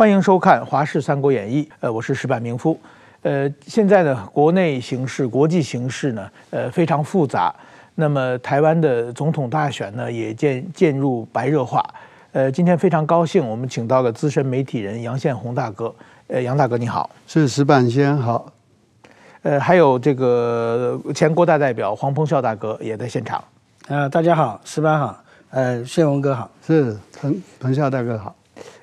[0.00, 1.62] 欢迎收看《华视三国演义》。
[1.80, 2.80] 呃，我是石板明夫。
[3.20, 7.54] 呃，现在呢，国内形势、国际形势呢，呃，非常复杂。
[7.96, 11.84] 那么，台湾的总统大选呢，也渐渐入白热化。
[12.32, 15.94] 呃，今天非常高兴，我们请到了资深媒体人杨宪宏大哥。
[16.28, 17.10] 呃，杨大哥你好。
[17.26, 18.50] 是石板先好。
[19.42, 23.44] 呃，还有这个前国大代表黄鹏孝大哥也在现场。
[23.88, 25.22] 呃，大家好，石板好。
[25.50, 26.50] 呃，宪宏哥好。
[26.66, 28.34] 是彭彭孝大哥好。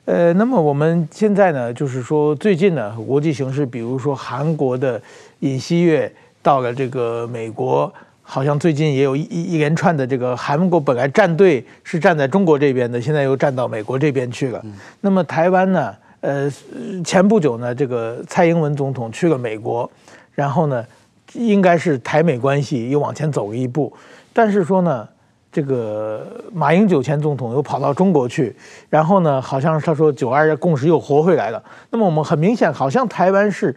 [0.07, 5.01] 呃，那么我们现在呢，就是说最近呢，国际形势，比如说韩国的
[5.39, 6.09] 尹锡悦
[6.41, 14.63] 到了这个美国，好像最近也有一一连串的这个韩国本来站队是站在中国这边的，现在又站到美国这边去了。
[15.01, 16.49] 那么台湾呢，呃，
[17.03, 19.91] 前不久呢，这个蔡英文总统去了美国，
[20.33, 20.85] 然后呢，
[21.33, 23.91] 应该是台美关系又往前走了一步，
[24.31, 25.05] 但是说呢。
[25.51, 28.55] 这个马英九前总统又跑到中国去，
[28.89, 31.63] 然后呢，好像他说九二共识又活回来了。
[31.89, 33.75] 那么我们很明显，好像台湾是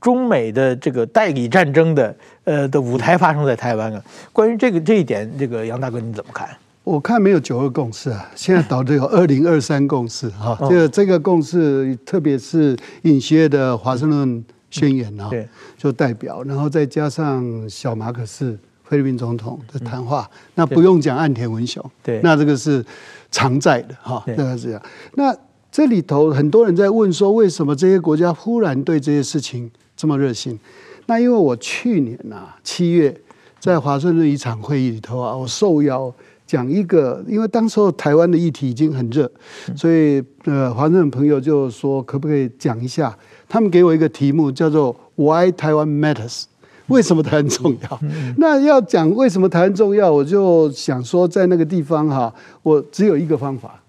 [0.00, 4.04] 中美的这个代理战争的呃的舞台发生在台湾了。
[4.32, 6.48] 关于这个这一点，这个杨大哥你怎么看？
[6.82, 10.54] 我看没有九二共识啊，现在导致有二零二三共识哈。
[10.68, 15.48] 这个这个共识，特别是尹锡悦的华盛顿宣言啊，对，
[15.78, 18.58] 就代表，然后再加上小马可仕。
[18.84, 22.84] 菲律宾总统的谈话，嗯、那不用讲岸田文雄，对，那这个是
[23.30, 24.82] 常在的哈，大概是这样。
[25.14, 25.34] 那
[25.72, 30.58] 这里头很多人在问说，为什么这些国家忽然对这些事情这么热心？
[31.06, 33.14] 那因为我去年呐、啊、七月
[33.58, 36.12] 在华盛顿一场会议里头啊，我受邀
[36.46, 39.30] 讲一个，因为当时候台湾的议题已经很热，
[39.74, 43.16] 所以呃华盛顿朋友就说可不可以讲一下？
[43.48, 46.44] 他们给我一个题目叫做 Why Taiwan Matters。
[46.88, 48.00] 为什么台湾重要？
[48.36, 52.32] 那要讲为什么台湾重要，我就想说，在那个地方哈，
[52.62, 53.80] 我只有一个方法，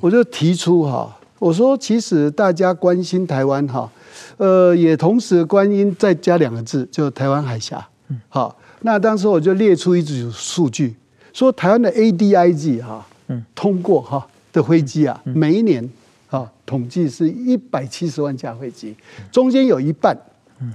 [0.00, 3.90] 我就提出哈，我说其实大家关心台湾哈，
[4.36, 7.88] 呃，也同时关心再加两个字，就台湾海峡。
[8.28, 10.94] 好，那当时我就列出一组数据，
[11.32, 13.06] 说台湾的 ADIG 哈，
[13.54, 15.88] 通过哈的飞机啊，每一年
[16.28, 18.94] 啊统计是一百七十万架飞机，
[19.30, 20.14] 中间有一半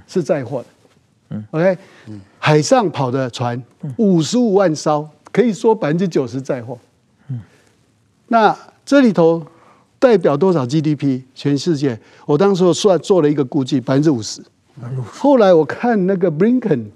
[0.08, 0.66] 是载货的。
[1.30, 1.76] 嗯，OK，
[2.38, 3.62] 海上跑的船
[3.96, 6.78] 五十五万艘，可以说百分之九十载货。
[7.28, 7.40] 嗯，
[8.28, 9.46] 那这里头
[9.98, 11.22] 代表多少 GDP？
[11.34, 14.40] 全世界，我当时算做了一个估计，百分之五十。
[15.04, 16.86] 后来我看那个 Blinken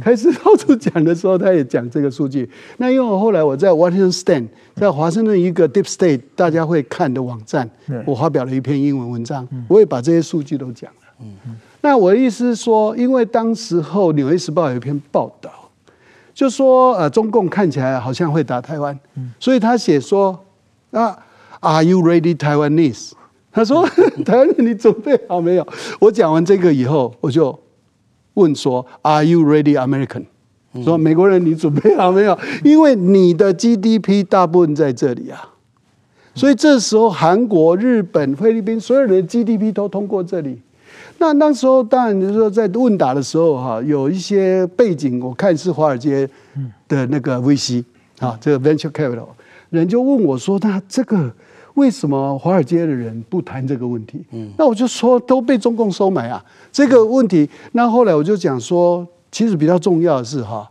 [0.00, 2.48] 开始到处讲的时候，他也讲这个数据。
[2.76, 4.46] 那因为我后来我在 Washington Stand，
[4.76, 7.68] 在华盛顿一个 Deep State 大家会看的网站，
[8.06, 11.00] 我发表了一篇英文文章，我也把这些数据都讲了。
[11.22, 11.56] 嗯嗯。
[11.82, 15.50] 那我的意思是说，因为当时候《纽约时报》有一篇报道，
[16.34, 18.98] 就说呃，中共看起来好像会打台湾，
[19.38, 20.38] 所以他写说
[20.90, 21.18] 啊
[21.60, 23.12] ，Are you ready, Taiwanese？
[23.50, 23.86] 他说
[24.24, 25.66] 台湾人，你准备好没有？
[26.00, 27.58] 我讲完这个以后，我就
[28.34, 30.24] 问说，Are you ready, American？
[30.84, 32.38] 说美国人，你准备好没有？
[32.62, 35.48] 因为你的 GDP 大部分在这里啊，
[36.34, 40.60] 所以这时候韩国、日本、菲律宾所有人的 GDP 都通过这里。
[41.20, 46.26] 那那时候当然就是说，在问答的时候哈，有一些背景，我看是华尔街
[46.88, 47.84] 的那个 VC
[48.20, 49.26] 啊，这个 Venture Capital
[49.68, 51.30] 人就问我说：“那这个
[51.74, 54.24] 为什么华尔街的人不谈这个问题？”
[54.56, 56.42] 那我就说都被中共收买啊，
[56.72, 57.46] 这个问题。
[57.72, 60.66] 那后来我就讲说，其实比较重要的是哈，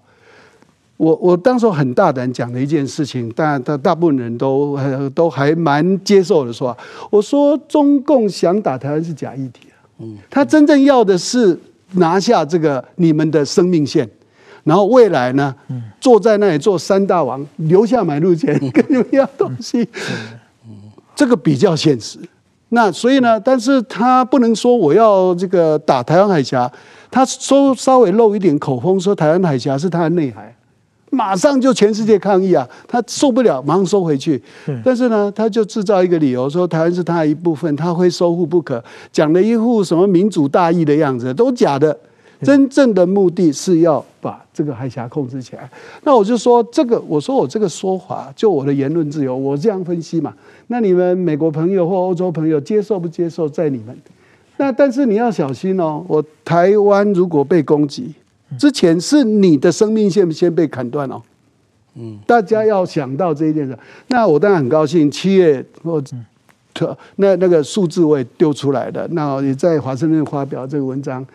[0.98, 4.76] 我我当时很大胆讲的一件事情，但大大部分人都
[5.14, 6.76] 都还蛮接受的说，
[7.12, 9.69] 我说中共想打台湾是假议题。
[10.30, 11.58] 他真正要的是
[11.94, 14.10] 拿下这个你们的生命线，
[14.64, 15.54] 然后未来呢，
[16.00, 19.88] 坐在那里做三大王，留下买路钱，跟你们要东西，
[21.16, 22.20] 这个比较现实。
[22.70, 26.72] 那所以呢，但是他不能说我要这个打台湾海峡，
[27.10, 30.56] 他说稍微露一点口风，说台湾海峡是他的内海。
[31.10, 32.68] 马上就全世界抗议啊！
[32.88, 34.42] 他受不了，马上收回去。
[34.84, 41.98] 但是呢，他就制造一个理由，说台湾是他的一部分，他非收复不可，讲了一副什么民主大义的样子，都假的。
[42.42, 45.70] 真正的目的是要把这个海峡控制起来。
[46.04, 50.34] 那我就说这个，我说我这个说法，就我的言论自由，我这样分析嘛。
[50.68, 53.94] 那你们美国朋友或欧洲朋友接受不接受，在你们。
[54.56, 58.14] 那但是你要小心哦，我台湾如果被攻击。
[58.57, 61.22] 之前是你的生命线先被砍断哦，
[61.96, 63.78] 嗯，大家要想到这一点的。
[64.07, 66.01] 那我当然很高兴，七月我
[66.74, 71.25] 特那那个数字我也丢出来的，那也在华盛顿发表这个文章，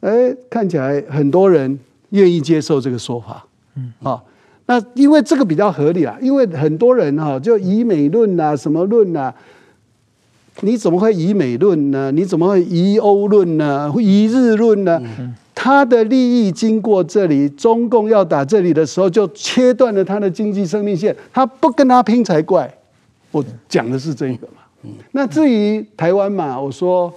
[0.00, 1.78] 哎，看起来很多人
[2.10, 3.44] 愿意接受这个说法，
[3.76, 3.92] 嗯。
[4.02, 4.22] 啊，
[4.66, 9.34] 那因为这个比较合理啊，因为很多人哈就以美论啊什么论啊，
[10.60, 12.10] 你怎么会以美论呢？
[12.12, 13.92] 你怎么会以欧论呢？
[13.98, 15.00] 以日论呢？
[15.54, 21.14] 他的利益经过这里，中共要打这里的时候，就切断了他的经济生命线。
[21.32, 22.72] 他不跟他拼才怪。
[23.30, 24.90] 我讲的是这个嘛。
[25.12, 27.12] 那至于台湾嘛，我说。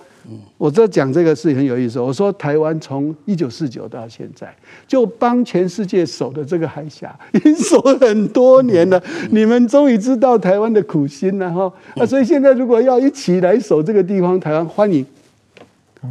[0.57, 1.99] 我这讲这个是很有意思。
[1.99, 4.53] 我说台湾从一九四九到现在，
[4.87, 9.01] 就帮全世界守的这个海峡，已经守了很多年了。
[9.31, 11.71] 你们终于知道台湾的苦心了哈。
[11.95, 15.05] 啊，所以现在如果要一起来守这个地方，台湾欢迎。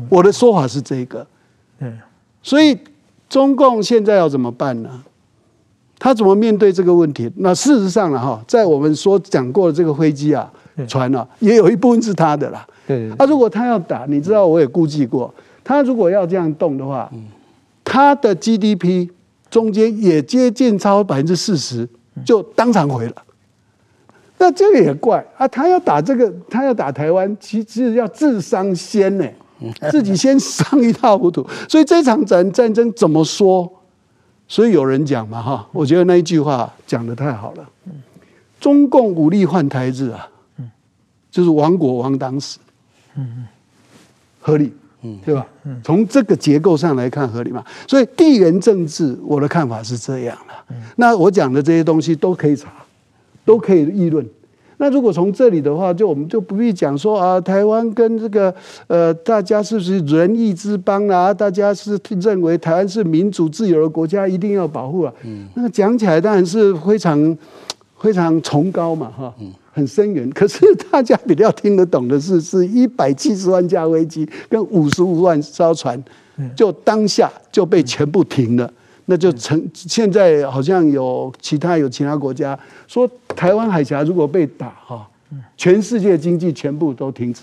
[0.09, 1.27] 我的说法是这个。
[1.81, 1.99] 嗯
[2.43, 2.79] 所以
[3.29, 5.03] 中共现在要怎么办呢？
[5.99, 7.31] 他怎么面对这个问题？
[7.37, 10.53] 那事实上呢，哈，在我们所讲过的这个飞机啊、
[10.87, 12.67] 船啊，也有一部分是他的啦。
[12.87, 15.33] 对，啊，如果他要打，你知道我也估计过，
[15.65, 17.11] 他如果要这样动的话，
[17.85, 19.09] 他的 GDP
[19.49, 21.89] 中间也接近超百分之四十，
[22.25, 23.15] 就当场毁了。
[24.39, 29.25] 那这个也怪啊，他要打这个，他要打台湾，其实要自伤先呢，
[29.91, 31.47] 自己先伤一塌糊涂。
[31.69, 33.73] 所以这场战战争怎么说？
[34.47, 37.67] 所以有人讲嘛，哈，我觉得那一句话讲的太好了，
[38.61, 40.29] 中共武力换台制啊，
[41.37, 42.59] 就是亡国亡党死。
[43.15, 43.45] 嗯
[44.41, 44.73] 合理，
[45.03, 45.47] 嗯，对吧？
[45.65, 47.63] 嗯，从这个结构上来看合理嘛。
[47.87, 50.75] 所以地缘政治，我的看法是这样的。
[50.95, 52.73] 那我讲的这些东西都可以查，
[53.45, 54.25] 都可以议论。
[54.79, 58.55] 那如果从这里的话，就我们就不必讲说啊，台湾跟这个
[58.87, 61.35] 呃，大家是不是仁义之邦啊？
[61.35, 65.13] 大家是认为台湾是民主自由的国家，一定要保护啊。
[65.25, 67.37] 嗯，那讲起来当然是非常
[67.99, 69.35] 非常崇高嘛，哈。
[69.41, 69.53] 嗯。
[69.77, 76.03] 很深远，可是大家比较听得懂的是， 是一百七十万架飞机跟五十五万艘船，
[76.57, 78.73] 就当下就被全部停了。
[79.05, 82.59] 那就成现在好像有其他有其他国家
[82.89, 83.07] 说，
[83.37, 85.07] 台湾海峡如果被打哈，
[85.59, 87.43] 全世界经济全部都停止，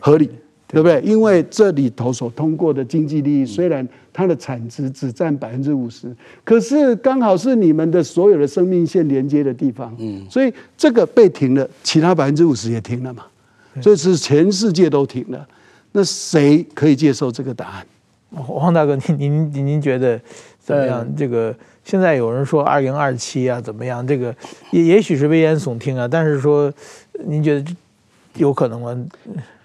[0.00, 0.28] 合理。
[0.68, 1.00] 对不对？
[1.00, 9.94] 因为这里头所通过的经济利益，虽然它的产值只占百分之五十，可是刚好是你们的所有的生命线连接的地方。
[9.98, 13.24] 嗯，所以这个被停了，其他百分之五十也停了嘛。
[13.80, 15.48] 所以是全世界都停了。
[15.92, 17.86] 那谁可以接受这个答案？
[18.34, 20.20] 黄大哥，您您您觉得
[20.60, 21.06] 怎么样？
[21.16, 24.06] 这个现在有人说二零二七啊，怎么样？
[24.06, 24.34] 这个
[24.70, 26.70] 也也许是危言耸听啊，但是说
[27.24, 27.76] 您觉得
[28.34, 28.94] 有可能吗？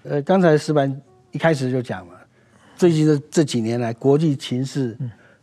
[0.03, 1.01] 呃，刚才石板
[1.31, 2.13] 一开始就讲了，
[2.75, 4.97] 最近的这几年来，国际情势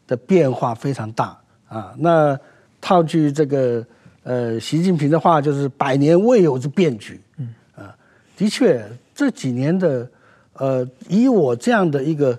[0.06, 1.94] 的变化非常大啊。
[1.96, 2.38] 那
[2.78, 3.84] 套句这个
[4.22, 7.18] 呃习近平的话，就是百年未有之变局。
[7.38, 7.96] 嗯啊，
[8.36, 8.84] 的确
[9.14, 10.06] 这几年的
[10.52, 12.38] 呃，以我这样的一个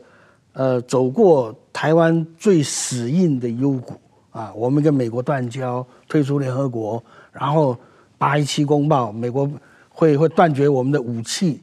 [0.54, 7.76] 呃走过台湾最死硬的幽谷啊，我们跟美国断交，退出联合国，然后
[8.20, 9.50] 八一七公报，美国
[9.90, 11.60] 会会断绝我们的武器。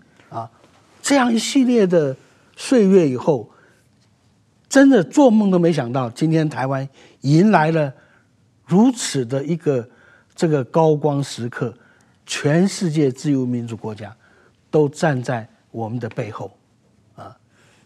[1.08, 2.14] 这样一系列的
[2.54, 3.48] 岁月以后，
[4.68, 6.86] 真的做梦都没想到，今天台湾
[7.22, 7.90] 迎来了
[8.66, 9.88] 如此的一个
[10.36, 11.72] 这个高光时刻，
[12.26, 14.14] 全世界自由民主国家
[14.70, 16.54] 都站在我们的背后，
[17.16, 17.34] 啊，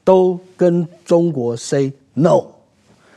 [0.02, 2.44] 都跟中国 say no。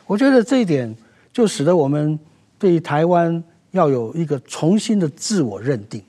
[0.06, 0.96] 我觉得这一点
[1.34, 2.20] 就使得我们
[2.60, 6.04] 对台湾要有一个重新的自我认定。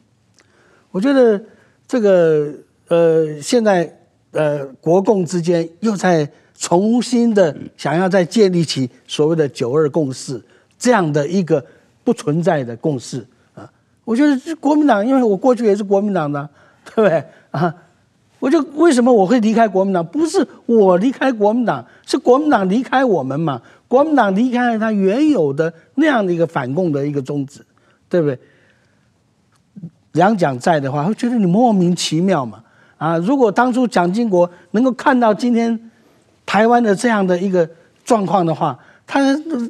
[0.91, 1.43] 我觉得
[1.89, 2.53] 这个。
[2.89, 3.93] 呃，现在
[4.31, 10.43] 呃，国共之间又在重新的想要再建立起所谓的“九二共识”
[10.79, 11.65] 这样的一个
[12.05, 13.71] 不存在的共识啊。
[14.05, 16.49] 我觉得国民党，因为我过去也是国民党的，
[16.85, 17.75] 对不对啊？
[18.39, 20.07] 我就为什么我会离开国民党？
[20.07, 23.61] 不是我离开国民党，是国民党离开我们嘛？
[23.89, 27.65] 国民党离开了他原有的那样的一个反共的一个宗旨，
[28.09, 28.39] 对不对？
[30.13, 32.63] 两蒋在的话，会觉得你莫名其妙嘛。
[32.99, 33.19] 啊！
[33.19, 35.91] 如果当初蒋经国能够看到今天
[36.45, 37.69] 台湾的这样的一个
[38.05, 39.21] 状况的话，他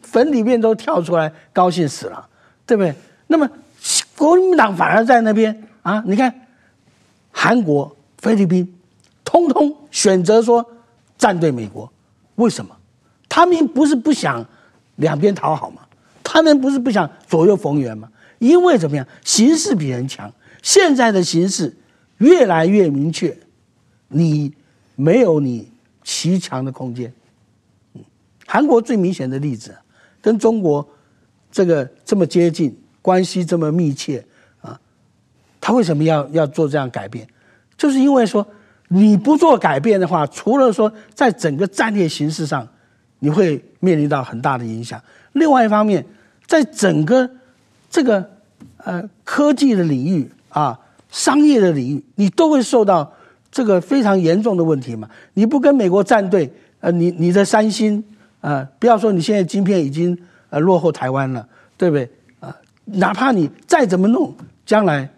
[0.02, 2.26] 坟里面都跳出来，高兴死了，
[2.64, 2.95] 对不对？
[3.26, 3.49] 那么
[4.16, 6.02] 国民党反而在那边啊！
[6.06, 6.33] 你看，
[7.33, 8.73] 韩国、菲律宾，
[9.25, 10.64] 通通选择说
[11.18, 11.90] 站队美国，
[12.37, 12.76] 为什么？
[13.28, 14.45] 他们不是不想
[14.97, 15.83] 两边讨好吗？
[16.23, 18.09] 他们不是不想左右逢源吗？
[18.38, 19.06] 因为怎么样？
[19.25, 21.75] 形势比人强，现在的形势。
[22.19, 23.37] 越来越明确，
[24.09, 24.53] 你
[24.95, 25.71] 没有你
[26.03, 27.13] 骑墙的空间。
[28.47, 29.77] 韩国最明显的例子，
[30.23, 30.89] 跟中国
[31.51, 34.25] 这个这么接近，关系这么密切
[34.61, 34.81] 啊，
[35.61, 37.27] 他为什么要要做这样改变？
[37.77, 38.47] 就是因为说
[38.89, 42.67] 你不做改变的话，除了说在整个战略形势上
[43.19, 46.07] 你会面临到很大的影响，另外一方面，
[46.47, 47.29] 在整个
[47.91, 48.31] 这个
[48.79, 50.81] 呃科技的领域啊。
[51.11, 53.13] 商业的领域，你都会受到
[53.51, 55.09] 这个非常严重的问题嘛。
[55.35, 58.03] 你不跟美国站队，呃，你你的三星、
[58.41, 60.17] 呃，不要说你现在晶片已经
[60.51, 62.09] 呃落后台湾了，对不对
[62.41, 64.35] 啊、哪怕你再怎么弄，
[64.65, 65.09] 将来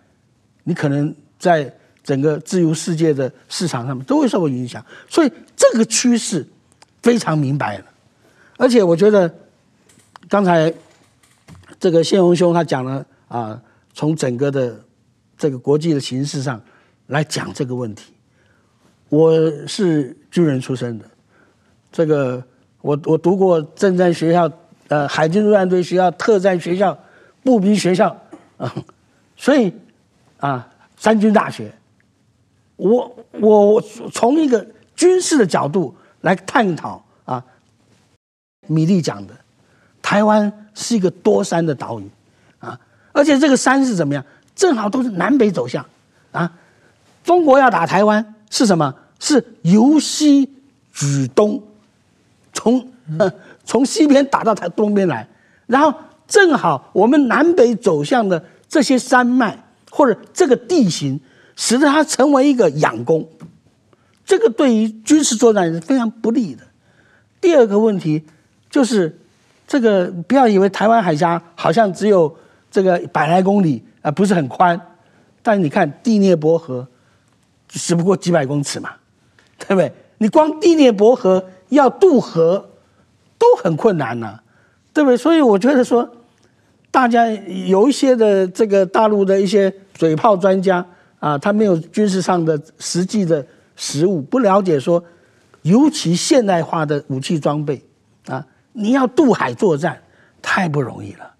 [0.64, 4.85] 你可能在整个自由世界的市场上面都会受到影响。
[5.09, 6.47] 所以这个趋势
[7.02, 7.85] 非常明白了，
[8.57, 9.33] 而且我觉得
[10.28, 10.73] 刚才。
[11.80, 13.62] 这个宪鸿兄他讲了啊，
[13.95, 14.80] 从整个的
[15.38, 16.61] 这个国际的形势上
[17.07, 18.12] 来讲这个问题。
[19.09, 19.33] 我
[19.66, 21.04] 是军人出身的，
[21.90, 22.42] 这个
[22.83, 24.50] 我我读过政战学校、
[24.88, 26.99] 呃海军陆战队学校、特战学校、
[27.42, 28.14] 步兵学校
[28.59, 28.75] 啊，
[29.37, 29.73] 所以
[30.38, 31.73] 啊三军大学，
[32.76, 33.80] 我我
[34.12, 37.42] 从一个军事的角度来探讨啊，
[38.66, 39.35] 米利讲的
[40.02, 40.52] 台湾。
[40.80, 42.09] 是一个多山的岛屿，
[42.61, 42.78] 啊，
[43.11, 44.25] 而且这个山是怎么样？
[44.58, 45.86] 正好都是南北走向，
[46.32, 46.52] 啊，
[47.22, 48.92] 中国要打台湾是什么？
[49.20, 50.50] 是由西
[50.92, 51.62] 举东，
[52.52, 52.86] 从
[53.64, 55.26] 从西边打到台东边来，
[55.68, 55.94] 然后
[56.26, 59.56] 正好我们南北走向的这些山脉
[59.90, 61.20] 或者这个地形，
[61.54, 63.26] 使得它成为一个仰攻，
[64.26, 66.64] 这个对于军事作战是非常不利的。
[67.40, 68.24] 第二个问题
[68.68, 69.16] 就是。
[69.70, 72.34] 这个不要以为台湾海峡好像只有
[72.70, 74.80] 这个百来公里啊，不是很宽，
[75.42, 76.87] 但你看第聂伯河，
[77.68, 78.90] 只不过几百公尺嘛，
[79.58, 79.92] 对不对？
[80.18, 82.70] 你光第聂伯河要渡河
[83.38, 84.40] 都很困难呐，
[84.92, 85.16] 对不对？
[85.16, 86.08] 所以我觉得说，
[86.90, 90.84] 大家有一些的这个大陆的一些嘴炮专家
[91.20, 93.46] 啊，他没有军事上的实际的
[93.76, 95.02] 实务，不了解说，
[95.62, 97.82] 尤其现代化的武器装备
[98.26, 98.44] 啊。
[98.72, 100.00] 你要渡海作战，
[100.40, 101.34] 太不容易了，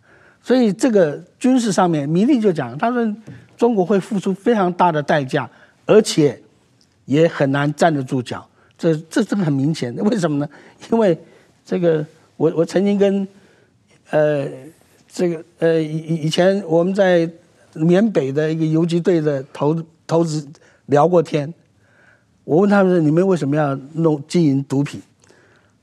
[0.49, 3.17] 所以这个军事上面，米利就讲，他说
[3.55, 5.47] 中国会付出非常大的代价，
[5.85, 6.41] 而且
[7.05, 8.49] 也很难站得住脚。
[8.79, 10.49] 这这这个很明显，为什么呢？
[10.91, 11.19] 因为
[11.67, 12.03] 这个
[12.39, 13.29] 我我曾经跟
[14.09, 14.49] 呃
[15.07, 17.31] 这个呃以以前我们在
[17.75, 20.49] 缅北的一个游击队的头头子
[20.87, 21.53] 聊过天，
[22.45, 24.99] 我问他们说，你们为什么要弄经营毒品？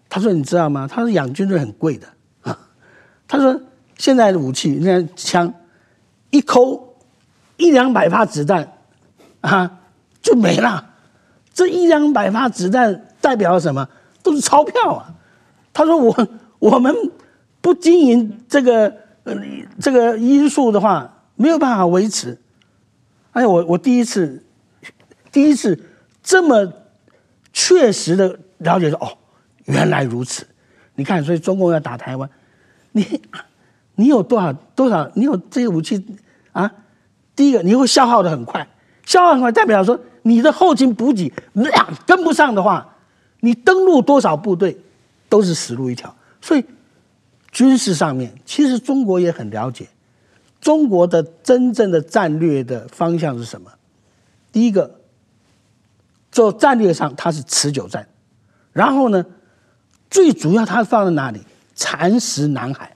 [0.10, 0.88] 他说：“你知道吗？
[0.88, 2.08] 他说养军队很贵的
[2.42, 2.58] 啊。
[3.28, 3.62] 他说
[3.98, 5.54] 现在的武器，你看枪，
[6.30, 6.96] 一抠
[7.58, 8.74] 一两百发子弹
[9.42, 9.80] 啊
[10.22, 10.94] 就没了。
[11.54, 13.88] 这一两百发子弹代表什么？
[14.22, 15.14] 都是钞票啊。
[15.74, 16.28] 他说我
[16.60, 16.94] 我们
[17.62, 19.36] 不经营这个呃
[19.80, 22.38] 这个因素的话，没有办法维持。
[23.32, 24.44] 哎，我我第一次
[25.32, 25.80] 第一次
[26.24, 26.74] 这么
[27.54, 29.18] 确实的了解说哦。”
[29.66, 30.46] 原来如此，
[30.94, 32.30] 你看，所以中共要打台湾，
[32.92, 33.20] 你
[33.96, 35.10] 你有多少多少？
[35.16, 36.06] 你有这些武器
[36.52, 36.72] 啊？
[37.36, 38.68] 第一个，你会消耗的很快，
[39.06, 41.32] 消耗很快，代表说你的后勤补给
[42.06, 42.96] 跟不上的话，
[43.40, 44.78] 你登陆多少部队
[45.30, 46.16] 都是死路一条。
[46.42, 46.64] 所以
[47.52, 49.88] 军事上面，其实中国也很了解，
[50.62, 53.72] 中国的真正的战略的方向是什么？
[54.52, 55.00] 第一个，
[56.32, 58.08] 做战略上它是持久战，
[58.72, 59.26] 然后呢？
[60.08, 61.42] 最主要，它放在哪里？
[61.74, 62.95] 蚕食南海，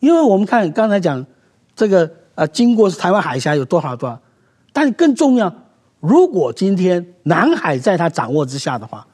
[0.00, 1.24] 因为我们看刚才讲
[1.74, 4.18] 这个呃，经过台湾海峡有多少多少，
[4.72, 5.52] 但更重要，
[6.00, 9.06] 如果今天南海在他掌握之下的话，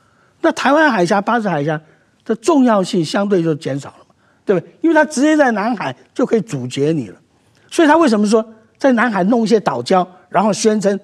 [0.42, 1.80] 那台湾海峡、巴士海峡
[2.24, 4.14] 的重要性相对就减少了嘛，
[4.44, 4.70] 对不对？
[4.82, 7.16] 因为他直接在南海就可以阻截你了，
[7.70, 8.44] 所以他为什么说
[8.76, 11.00] 在南海弄一些岛礁，然后宣称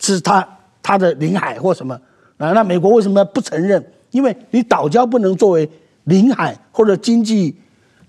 [0.00, 0.46] 是他
[0.82, 1.94] 他的领海或什么
[2.38, 2.50] 啊？
[2.50, 3.84] 那美国为什么不承认？
[4.10, 5.70] 因为你岛礁不能作为
[6.04, 7.56] 领海或者经济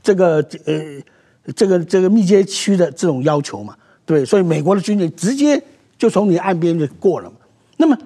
[0.04, 5.60] 这个呃这个这个密接区的这种要求嘛，对，所以美国的军队直接
[5.98, 7.38] 就从你岸边就过了嘛。
[7.78, 7.98] 那么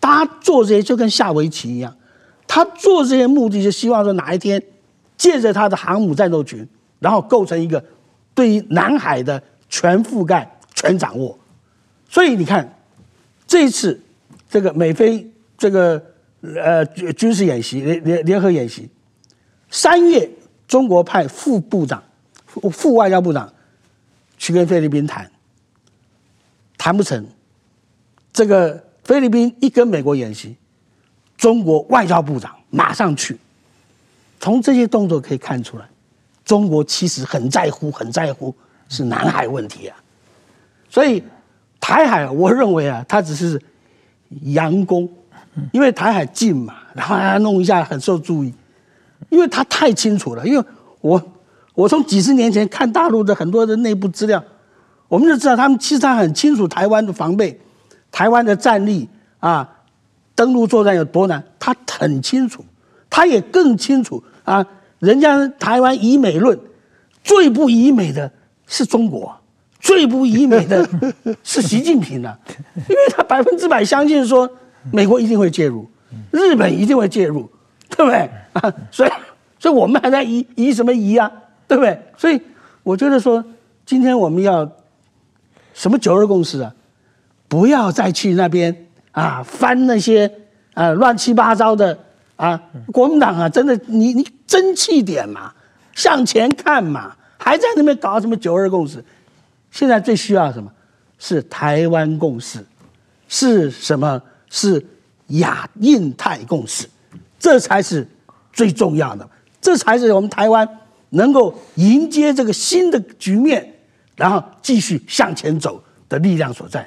[0.00, 1.96] 他做这些就跟下围棋一样，
[2.46, 4.62] 他做这些目的就希望说哪一天
[5.16, 6.68] 借着他的航母战斗群，
[7.00, 7.82] 然后构成一个
[8.34, 11.36] 对于南海的全覆盖、全掌握。
[12.08, 12.78] 所以你看
[13.46, 14.00] 这一次
[14.48, 16.00] 这个美菲这个。
[16.62, 18.88] 呃，军事演习联联联合演习，
[19.68, 20.30] 三月
[20.66, 22.02] 中国派副部长、
[22.72, 23.52] 副外交部长
[24.38, 25.30] 去跟菲律宾谈，
[26.76, 27.26] 谈不成。
[28.32, 30.56] 这个菲律宾一跟美国演习，
[31.36, 33.38] 中国外交部长马上去。
[34.40, 35.86] 从这些动作可以看出来，
[36.44, 38.54] 中国其实很在乎、很在乎
[38.88, 39.96] 是南海问题啊。
[40.90, 41.22] 所以
[41.80, 43.60] 台海，我认为啊，它只是
[44.44, 45.08] 佯攻。
[45.72, 48.52] 因为台海近嘛，然后他弄一下很受注意，
[49.28, 50.46] 因为他太清楚了。
[50.46, 50.64] 因为
[51.00, 51.22] 我
[51.74, 54.42] 我从几十年前看大陆的很多的内部资料，
[55.08, 57.60] 我们就知道他们其实他很清楚台湾的防备，
[58.10, 59.68] 台湾的战力啊，
[60.34, 62.64] 登陆作战有多难，他很清楚，
[63.08, 64.66] 他也更清楚啊，
[64.98, 66.58] 人家台湾以美论，
[67.22, 68.30] 最不以美的
[68.66, 69.34] 是中国，
[69.80, 70.88] 最不以美的
[71.44, 72.38] 是习近平啊，
[72.74, 74.50] 因为他百分之百相信说
[74.92, 75.88] 美国一定会介入，
[76.30, 77.48] 日本一定会介入，
[77.96, 78.74] 对不对啊？
[78.90, 79.10] 所以，
[79.58, 81.30] 所以我们还在疑疑什么疑啊？
[81.66, 81.98] 对不对？
[82.16, 82.40] 所以
[82.82, 83.44] 我觉得说，
[83.84, 84.70] 今天我们要
[85.72, 86.72] 什么九二共识啊？
[87.48, 90.30] 不要再去那边啊翻那些
[90.74, 91.98] 啊乱七八糟的
[92.36, 92.60] 啊！
[92.92, 95.52] 国民党啊，真的，你你争气点嘛，
[95.94, 99.02] 向前看嘛，还在那边搞什么九二共识？
[99.70, 100.70] 现在最需要什么？
[101.18, 102.62] 是台湾共识，
[103.28, 104.20] 是什么？
[104.50, 104.84] 是
[105.28, 106.86] 亚印太共识，
[107.38, 108.06] 这才是
[108.52, 109.28] 最重要的，
[109.60, 110.68] 这才是我们台湾。
[111.10, 113.74] 能够迎接这个新的局面，
[114.16, 116.86] 然后继续向前走的力量所在。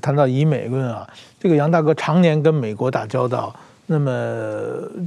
[0.00, 1.08] 谈到以美论啊，
[1.40, 3.52] 这个杨大哥常年跟美国打交道，
[3.86, 4.12] 那么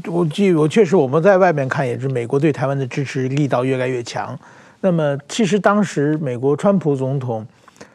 [0.08, 4.38] 我记我确实我们在外面看也是美国对台湾的支持力道越来越强。
[4.82, 7.46] 那么其实当时美国川普总统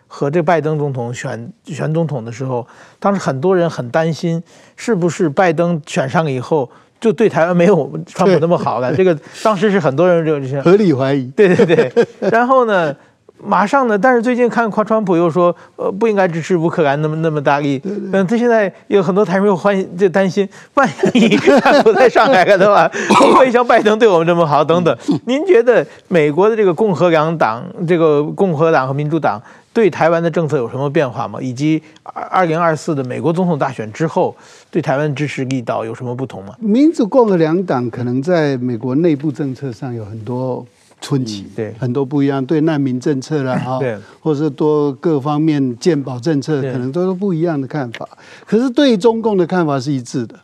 [0.09, 2.67] 和这拜登总统选选总统的时候，
[2.99, 4.43] 当时很多人很担心，
[4.75, 6.69] 是不是拜登选上以后。
[7.01, 11.29] 就对台湾没有 川普那么好了，这个当时是很多人就就合理怀疑。
[11.29, 11.93] 对对对，
[12.29, 12.93] 然后呢，
[13.41, 17.81] 马上呢，但是最近看川普又说，呃，不应该支持乌克兰那么那么大力。
[17.85, 24.65] 嗯，他现在有很多台湾又欢就担心，万一川普在上海了的话，会不会像拜登对我们这么好？
[24.65, 29.41] 等等，您觉得美国的这个共和两党，这个共和党和民主党？
[29.79, 31.41] 对台湾的政策有什么变化吗？
[31.41, 34.35] 以及二零二四的美国总统大选之后，
[34.73, 36.53] 对台湾支持力道有什么不同吗？
[36.59, 40.67] 民主共和两党可能在美国内部政策上有很多
[41.01, 43.79] 分歧，嗯、对很多不一样，对难民政策啦， 哈，
[44.21, 48.09] 或者是多各方面健保政策，可能都是不一样的看法。
[48.45, 50.35] 可是对中共的看法是一致的，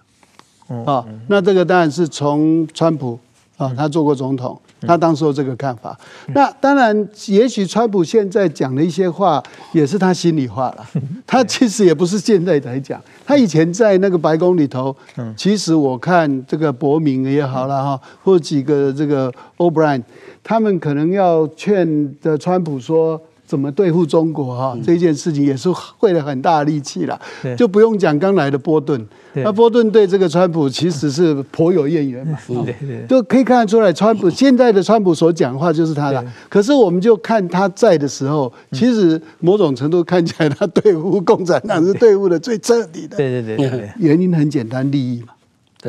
[0.86, 3.18] 啊，那这个当然是从川普
[3.56, 4.60] 啊，他做过总统。
[4.86, 5.98] 他当时有这个看法，
[6.34, 10.86] 那当然，也许川普现在讲的一些话也是他心里话了。
[11.26, 14.94] 他其实也不是现在才讲，他以前在那个白宫里头，
[15.34, 20.02] 其实我看这个伯明也好了哈，或几个这个 O'Brien，
[20.42, 23.18] 他们可能要劝的川普说。
[23.46, 24.76] 怎么对付中国哈？
[24.84, 25.68] 这件事情也是
[26.00, 27.20] 费了很大力气了，
[27.56, 29.06] 就不用讲刚来的波顿。
[29.34, 32.38] 那波顿对这个川普其实是颇有怨言嘛，
[33.08, 36.24] 就可以看得出来，川普现在的川普所讲话就是他的。
[36.48, 43.16] 可是我们就看他在的时候，其实某种程度看起来他对付共产党是对付的最彻底的。
[43.16, 45.34] 对对对，原因很简单，利益嘛。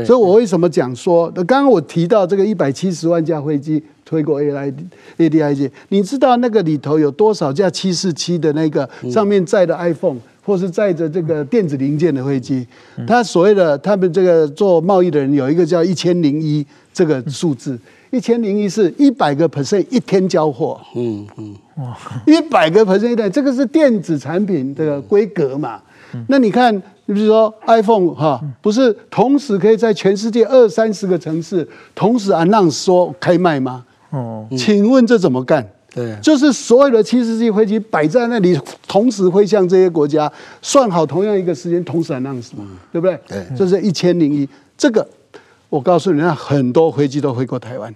[0.04, 3.82] 所以我为什么讲说，刚刚我提到这个一百七十万架飞机。
[4.06, 4.74] 推过 A I
[5.18, 12.68] A D I G，你知道那个里头有多少架七四七的那个上面载的 iPhone，或是载着这个电子零件的飞机？
[13.08, 16.64] 他所谓的他们这个做贸易的人有一个叫一千零一
[16.94, 17.78] 这个数字，
[18.12, 20.80] 一千零一是一百个 percent 一天交货。
[20.96, 25.82] 嗯嗯，哇，一百个 percent 一天，这个是电子产品的规格嘛？
[26.28, 26.74] 那你看，
[27.08, 33.84] 你比如说 iPhone 哈，不是同时可以在全世界二三十个城市同时 announce 说开卖吗？
[34.12, 35.68] 哦，请问这怎么干？
[35.94, 40.30] 对，就是所有的七十架飞机摆在那里，同时飞向这些国家，
[40.62, 43.18] 算好同样一个时间，同时 announce 嘛，对不对？
[43.26, 44.48] 对，就是一千零一。
[44.78, 45.08] 这个
[45.70, 47.96] 我告诉你，那很多飞机都飞过台湾。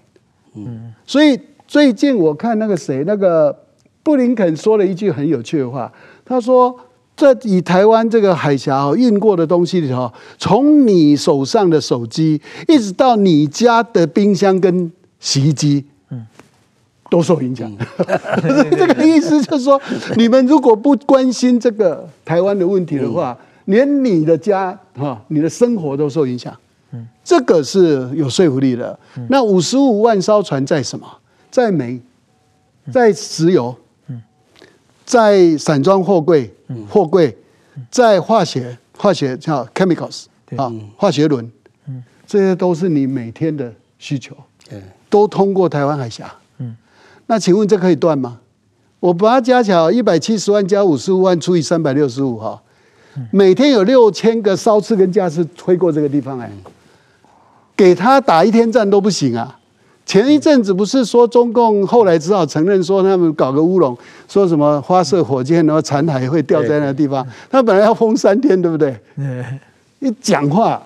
[0.55, 3.53] 嗯，所以最近我看那个谁，那个
[4.01, 5.91] 布林肯说了一句很有趣的话，
[6.23, 6.73] 他说
[7.17, 15.83] ：“这以台湾这个海峡运过的东西里头，从你手上的手机，一直到你家的冰箱跟洗衣机。”
[17.09, 17.71] 都受影响，
[18.71, 19.81] 这个意思就是说，
[20.15, 26.55] 你们如果不关心这个台湾的问题的话，连你的家哈，你的生活都受影响。
[27.23, 28.97] 这个是有说服力的。
[29.29, 31.07] 那五十五万艘船在什么？
[31.51, 31.99] 在煤，
[32.91, 33.75] 在石油，
[35.05, 36.51] 在散装货柜，
[36.89, 37.35] 货柜，
[37.91, 41.51] 在化学，化学叫 chemicals 啊，化学轮，
[42.25, 44.35] 这些都是你每天的需求，
[45.09, 46.31] 都通过台湾海峡。
[47.29, 48.39] 那请问这可以断吗？
[48.99, 52.59] 我把它加起来，一百七十万加五十五万除以三百六十五哈，
[53.31, 56.51] 每天有六千个烧刺跟架次飞过这个地方哎，
[57.77, 59.57] 给他打一天战都不行啊！
[60.07, 63.95] 前一阵子不是说中共后来只好承认说他们搞个乌龙，
[64.27, 68.99] 说什么发射火箭然后残骸会掉在那个地方，他本来要封三天对不对？
[69.99, 70.81] 一讲话。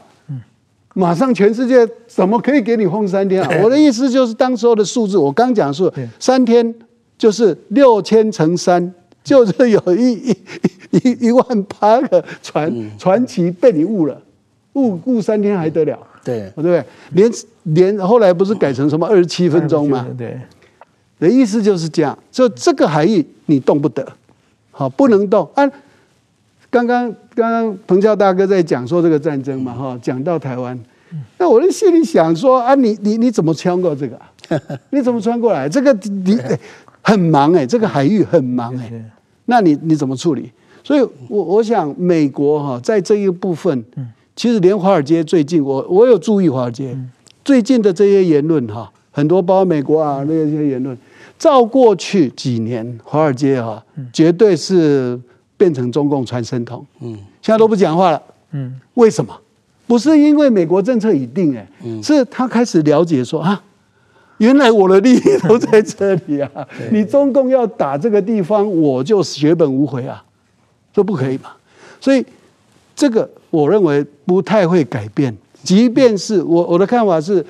[0.93, 3.49] 马上全世界怎么可以给你封三天啊？
[3.63, 6.73] 我的意思就是当时候的数字，我刚讲说三天
[7.17, 10.37] 就是六千乘三就是有一一
[10.91, 14.21] 一一万八个传传奇被你误了，
[14.73, 15.97] 误误三天还得了？
[16.23, 16.83] 对，对不对？
[17.11, 17.31] 连
[17.63, 20.07] 连后来不是改成什么二十七分钟吗？
[20.17, 20.39] 对，
[21.19, 24.07] 的意思就是这样，就这个含义你动不得，
[24.71, 25.69] 好，不能动啊。
[26.73, 30.77] 刚刚刚刚彭教大哥在讲说这个战争嘛，哈，讲到台湾，
[31.37, 34.19] 那我就心里想说啊，你你你怎么穿过这个？
[34.89, 35.69] 你怎么穿过来？
[35.69, 35.93] 这个
[36.25, 36.35] 你
[37.03, 38.91] 很忙哎，这个海域很忙哎，
[39.45, 40.51] 那你你怎么处理？
[40.83, 43.85] 所以我我想美国哈在这一部分，
[44.35, 46.97] 其实连华尔街最近我我有注意华尔街
[47.45, 50.97] 最近的这些言论哈，很多包括美国啊那些言论，
[51.37, 55.21] 照过去几年华尔街哈绝对是。
[55.63, 58.21] 变成中共传声筒，嗯，现在都不讲话了，
[58.51, 59.33] 嗯，为什么？
[59.87, 61.65] 不是因为美国政策已定，哎，
[62.03, 63.63] 是他开始了解说啊，
[64.39, 66.51] 原来我的利益都在这里啊，
[66.91, 70.21] 你中共要打这个地方，我就血本无回啊，
[70.91, 71.51] 这不可以嘛？
[72.01, 72.25] 所以
[72.93, 77.45] 这个我认为不太会改变，即便是我我的看法是，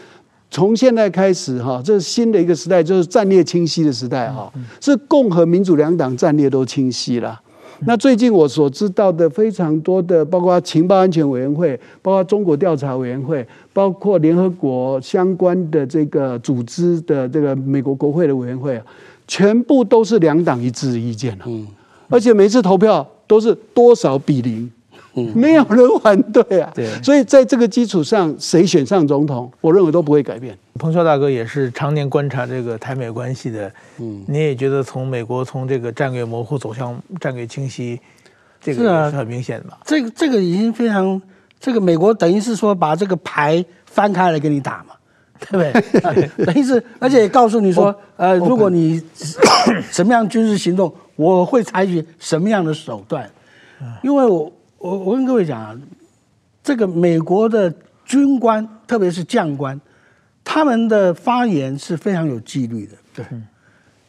[0.51, 7.39] 从现在开始哈，这是新的一个时代，就是战略清晰的时代哈，是共和民主两党战略都清晰了。
[7.85, 18.81] 那最近我所知道的非常多的，包括情报安全委员会，包括中国调查委员会，包括联合国相关的这个组织的这个美国国会的委员会，
[19.27, 21.45] 全部都是两党一致意见了。
[21.47, 21.67] 嗯，
[22.09, 24.71] 而且每次投票都是多少比零。
[25.13, 30.57] 没有人反对啊，对，所以在这个基础上，谁选上总统，我认为都不会改变。
[30.79, 37.99] 鹏啸大哥也是常年观察这个台美关系的，嗯，你也觉得从美国从这个战略模糊走向战略清晰，
[38.59, 39.77] 这个也是很明显的嘛？
[39.85, 41.21] 这个这个已经非常，
[41.59, 44.95] 这个美国等于是说把这个牌翻开来给你打嘛，
[45.51, 46.29] 对不对？
[46.43, 48.99] 等于是，而且也告诉你说，呃，如果你
[49.91, 53.29] 什么样军事行动，我会采取什么样的手段，
[54.01, 54.51] 因为我。
[54.83, 55.73] 我我跟各位讲啊，
[56.61, 59.79] 这个美国的军官，特别是将官，
[60.43, 62.91] 他们的发言是非常有纪律的。
[63.13, 63.25] 对，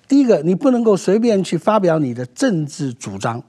[0.09, 3.41] 第一个，你不能够随便去发表你的政治主张，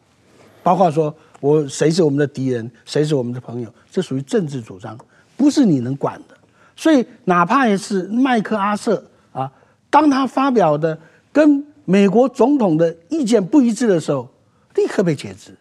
[0.62, 4.96] 包括说我谁是我们的敌人，谁是我们的朋友，这属于政治主张，
[5.36, 6.38] 不是你能管的。
[6.76, 9.52] 所以，哪怕也是麦克阿瑟啊，
[9.90, 10.96] 当他发表的
[11.34, 14.30] 跟美国总统的意见不一致的时候，
[14.76, 15.58] 立刻被解职。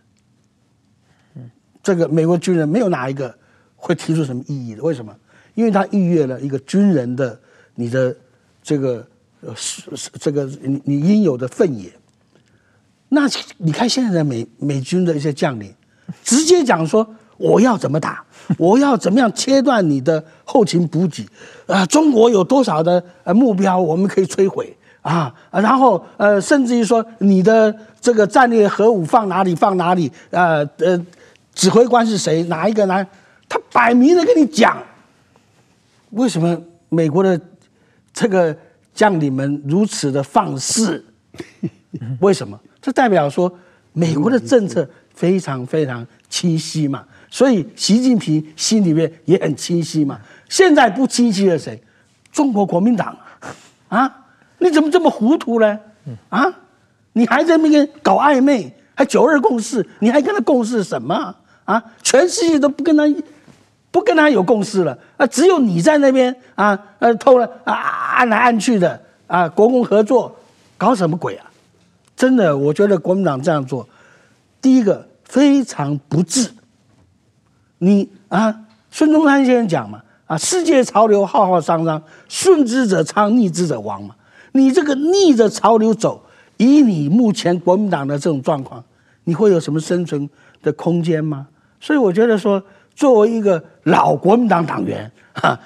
[1.84, 3.32] 这个美国军人没有哪一个
[3.76, 5.14] 会提出什么异议的，为什么？
[5.54, 7.38] 因为他逾越了一个军人的
[7.76, 8.12] 你的
[8.62, 9.06] 这个
[9.42, 9.82] 呃是
[10.18, 11.92] 这个你你应有的分野。
[13.10, 15.72] 那你看现在的美美军的一些将领，
[16.24, 18.24] 直接讲说我要怎么打，
[18.58, 21.24] 我要怎么样切断你的后勤补给
[21.66, 21.86] 啊？
[21.86, 25.32] 中国有多少的呃目标我们可以摧毁啊？
[25.52, 31.06] 然后呃，甚至于说你的这个战略核武放哪里放哪里呃呃。
[31.54, 32.42] 指挥官是谁？
[32.44, 33.06] 哪一个呢？
[33.48, 34.82] 他摆明了跟你讲，
[36.10, 37.40] 为什么美国的
[38.12, 38.56] 这个
[38.92, 41.04] 将领们如此的放肆？
[42.20, 42.58] 为什么？
[42.80, 43.52] 这代表说
[43.92, 47.04] 美国的政策非常非常清晰嘛。
[47.30, 50.20] 所以习近平心里面也很清晰嘛。
[50.48, 51.80] 现在不清晰的谁？
[52.32, 53.16] 中国国民党
[53.88, 54.26] 啊！
[54.58, 55.78] 你怎么这么糊涂呢？
[56.28, 56.46] 啊！
[57.12, 61.34] 你还在那边搞暧昧，还九二共识，你还跟他共识什么？
[61.64, 63.04] 啊，全世界都不跟他，
[63.90, 65.26] 不跟他有共识了啊！
[65.26, 67.72] 只有你在那边啊，呃，偷了啊，
[68.16, 70.34] 按来按去的啊，国共合作，
[70.76, 71.50] 搞什么鬼啊？
[72.16, 73.88] 真的，我觉得国民党这样做，
[74.60, 76.50] 第一个非常不智。
[77.78, 78.54] 你啊，
[78.90, 84.14] 孙中山先生讲嘛，啊，世界潮流浩浩汤汤，顺之者昌，逆之者亡嘛。
[84.52, 86.22] 你这个逆着潮流走，
[86.56, 88.84] 以你目前国民党的这种状况，
[89.24, 90.28] 你会有什么生存
[90.62, 91.48] 的空间吗？
[91.84, 92.62] 所以我觉得说，
[92.94, 95.60] 作为一个老国民党党员， 哈，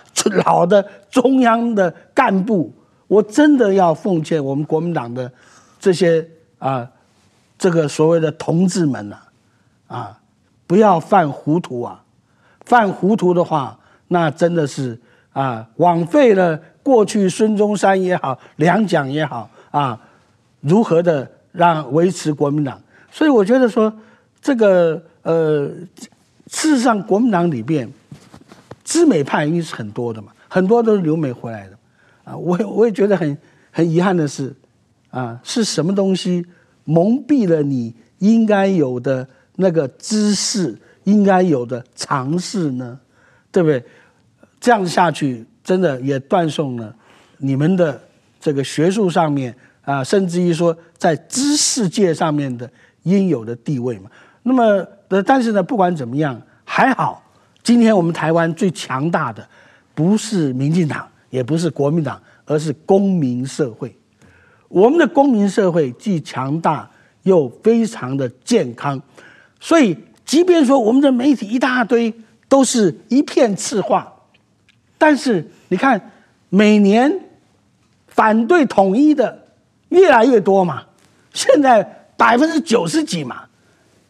[0.45, 2.75] 老的中央的干部，
[3.07, 5.31] 我真的要奉劝我们国民党的
[5.79, 6.29] 这些
[6.59, 6.91] 啊，
[7.57, 9.17] 这个所谓的同志们呐，
[9.87, 10.19] 啊，
[10.67, 12.03] 不要犯糊涂啊！
[12.65, 13.79] 犯糊涂的话，
[14.09, 15.01] 那真的是
[15.33, 19.97] 啊，枉费了过去孙中山也好，两蒋也好啊，
[20.63, 22.77] 如何的让维持国民党。
[23.09, 23.95] 所以我觉得说，
[24.41, 25.03] 这个。
[25.23, 25.69] 呃，
[26.47, 27.87] 事实上，国民党里边，
[28.83, 31.79] 知美派因为是很多的嘛，很多都是留美回来的，
[32.25, 33.37] 啊，我我也觉得很
[33.71, 34.55] 很遗憾的是，
[35.11, 36.47] 啊，是什么东西
[36.85, 40.75] 蒙蔽了你应该有的那个知识，
[41.05, 42.99] 应该有的常识呢？
[43.53, 43.85] 对不对？
[44.59, 46.95] 这样下去，真的也断送了
[47.37, 48.01] 你们的
[48.41, 52.71] 这个学术上面啊，甚至于说在知识界上面的
[53.03, 54.11] 应有的地位嘛。
[54.49, 57.23] 那么，但是呢，不管怎么样，还好，
[57.63, 59.47] 今天我们台湾最强大的
[59.95, 63.95] 不是民进党，也不是国民党，而是公民社会。
[64.69, 66.89] 我们的公民社会既强大
[67.25, 69.01] 又非常的健康，
[69.61, 72.13] 所以即便说我们的媒体一大堆
[72.49, 74.13] 都是一片赤化，
[74.97, 76.11] 但是你看
[76.49, 77.13] 每年
[78.09, 79.47] 反对统一的
[79.91, 80.83] 越来越多嘛，
[81.33, 81.83] 现在
[82.17, 83.48] 百分之九十几嘛，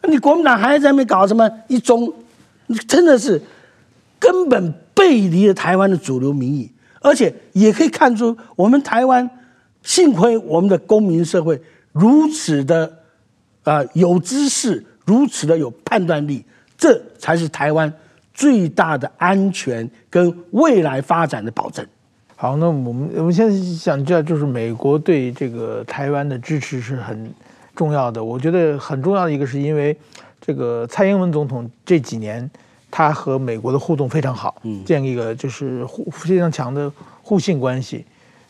[0.03, 2.13] 你国民党还在那边搞什么一中，
[2.67, 3.41] 你真的是
[4.19, 9.29] 根本背离了台湾的主流民意，而且也可以看出我们台湾。
[9.85, 11.59] 幸亏我们的公民社会
[11.93, 12.99] 如此的
[13.63, 16.45] 啊、有知识，如此的有判断力，
[16.77, 17.91] 这才是台湾
[18.35, 21.87] 最大的安全跟未来发展的保证。
[22.35, 27.31] 好，那我们我们现在想知道，就是美国对这个台湾的支持是很
[27.79, 28.23] 重要的。
[28.23, 29.97] 我觉得很重要的一个是因为
[30.41, 32.51] 这个蔡英文总统这几年
[32.91, 36.91] 他和美国的互动非常好，嗯，建立一个就是互非常强的
[37.23, 38.05] 互信关系。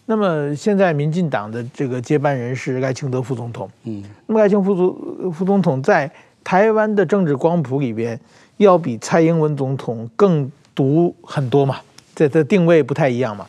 [0.06, 6.10] 那么现在民进党的这个接班人是赖清德副总统，嗯，那么赖清德副总副总统在
[6.42, 8.18] 台湾的政治光谱里边，
[8.56, 11.76] 要比蔡英文总统更独很多嘛，
[12.14, 13.46] 这这定位不太一样嘛，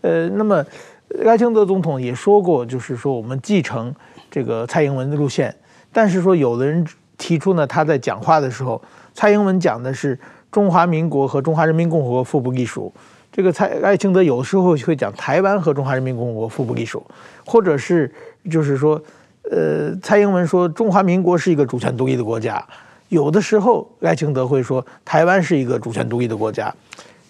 [0.00, 0.64] 呃，那么
[1.22, 3.94] 赖清德总统也说过，就是说我们继承
[4.30, 5.54] 这个蔡英文的路线，
[5.92, 6.86] 但是说有的人
[7.18, 8.80] 提出呢，他在讲话的时候，
[9.12, 10.18] 蔡英文讲的是
[10.50, 12.92] 中华民国和中华人民共和国互不隶属。
[13.32, 17.04] 这个蔡赖清德有时候会讲台湾和中华人民共和国互不隶属，
[17.46, 18.12] 或者是
[18.50, 19.00] 就是说，
[19.48, 22.64] 呃，蔡英文说中华民国是一个主权独立的国家，
[23.08, 26.74] 有的时候赖清德会说台湾是一个主权独立的国家，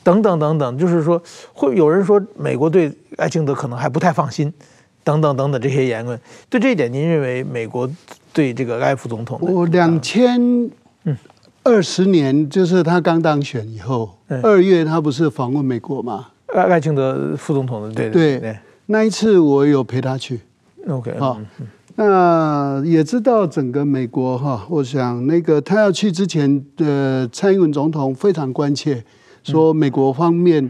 [0.03, 4.51] 等等等等，就是说会有人说美国对赖清德可能还不太放心，
[5.11, 6.19] 等等等等这些言论。
[6.49, 7.91] 对这一点，您认为美国
[8.33, 9.39] 对这个赖副总统？
[9.43, 10.41] 我两千
[11.05, 11.17] 嗯。
[11.63, 16.29] 二十年，就是他刚当选以后，二月他不是访问美国吗？
[16.55, 20.41] 赖赖清德副总统的，对对对，那一次我有陪他去。
[20.89, 21.39] OK，好，
[21.97, 29.05] 那也知道整个美国哈，我想那个他要去之前的蔡英文总统非常关切，
[29.45, 30.69] 说美国方面，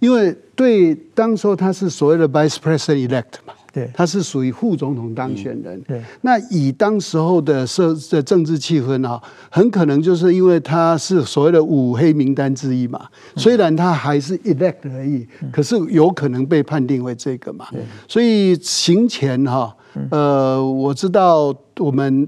[0.00, 3.54] 因为对当时候他是所谓的 Vice President Elect 嘛。
[3.76, 5.78] 对，他是属于副总统当选人。
[5.82, 13.06] 对，那以当时候的社的政治气氛啊，很可能就是因为他是所谓的五黑名单之一嘛。
[13.36, 17.66] 虽然他还是 elect 而已，可是有可能被判定为这个嘛。
[18.08, 19.76] 所以行前哈，
[20.10, 22.26] 呃，我知道我们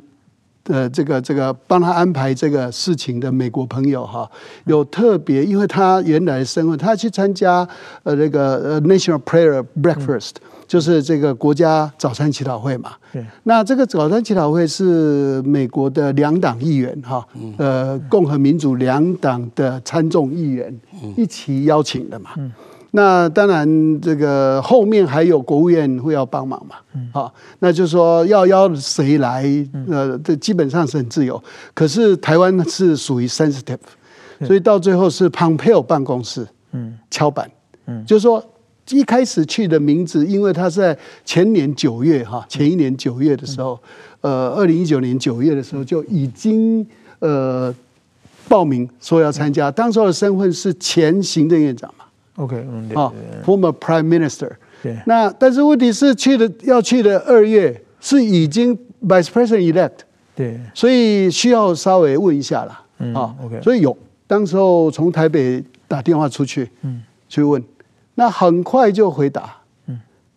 [0.65, 4.31] 呃这个这个帮他安排这个事情的美国朋友哈，
[4.67, 7.67] 有特别，因为他原来的身份，他去参加
[8.03, 10.33] 呃那个呃 National Prayer Breakfast。
[10.69, 12.93] 就是这个国家早餐祈祷会嘛，
[13.45, 17.27] 那这个早餐祈祷会是美国的两党议员哈，
[17.57, 20.79] 呃，共和民主两党的参众议员
[21.17, 22.33] 一起邀请的嘛。
[22.91, 26.77] 那当然，这个后面还有国务院会要帮忙嘛，
[27.15, 29.47] 好，那就是说要邀谁来，
[29.89, 31.43] 呃，这基本上是很自由。
[31.73, 33.79] 可是台湾是属于 sensitive，
[34.47, 36.47] 所以到最后是 Pompeo 办公室
[37.11, 37.51] 敲板，
[37.87, 38.05] 嗯。
[38.05, 38.45] 就是说。
[38.91, 43.79] 一开始去的名字，因为他是在前年九月哈，前一年九月的时候，
[44.21, 46.87] 呃，二零一九年九月的时候就已经
[47.19, 47.75] 呃
[48.49, 52.05] 报名说要参加，当时候的身份是前行政院长嘛。
[52.37, 53.13] OK，嗯，啊
[53.45, 54.51] ，Former Prime Minister。
[54.83, 54.97] 对。
[55.07, 59.93] 那但是问题是去的要去的二月是已经 Vice President Elect。
[60.35, 60.61] 对。
[60.73, 62.81] 所以需要稍微问一下了。
[62.99, 63.13] 嗯。
[63.15, 63.61] 啊，OK。
[63.61, 63.97] 所以有，
[64.27, 67.63] 当时候从台北打电话出去，嗯，去问。
[68.19, 69.55] 那很快就回答，
[69.87, 69.97] 嗯，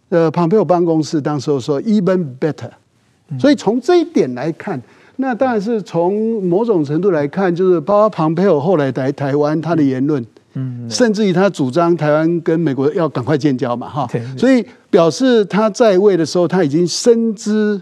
[0.09, 2.69] 呃，庞佩奥办公室当时候说 even better，
[3.39, 4.79] 所以从这一点来看，
[5.15, 17.81] 那当然是从某种程度来看，就是包括庞佩奥后来来台湾他的言论，嗯，甚至于他主张台湾跟美国要赶快建交嘛，哈，所以表示他在位的时候他已经深知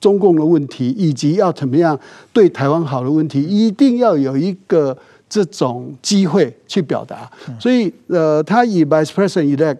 [0.00, 2.00] 中共的问题，以及要怎么样
[2.32, 4.96] 对台湾好的问题，一定要有一个。
[5.28, 9.78] 这种机会去表达，所以呃，他以 Vice President elect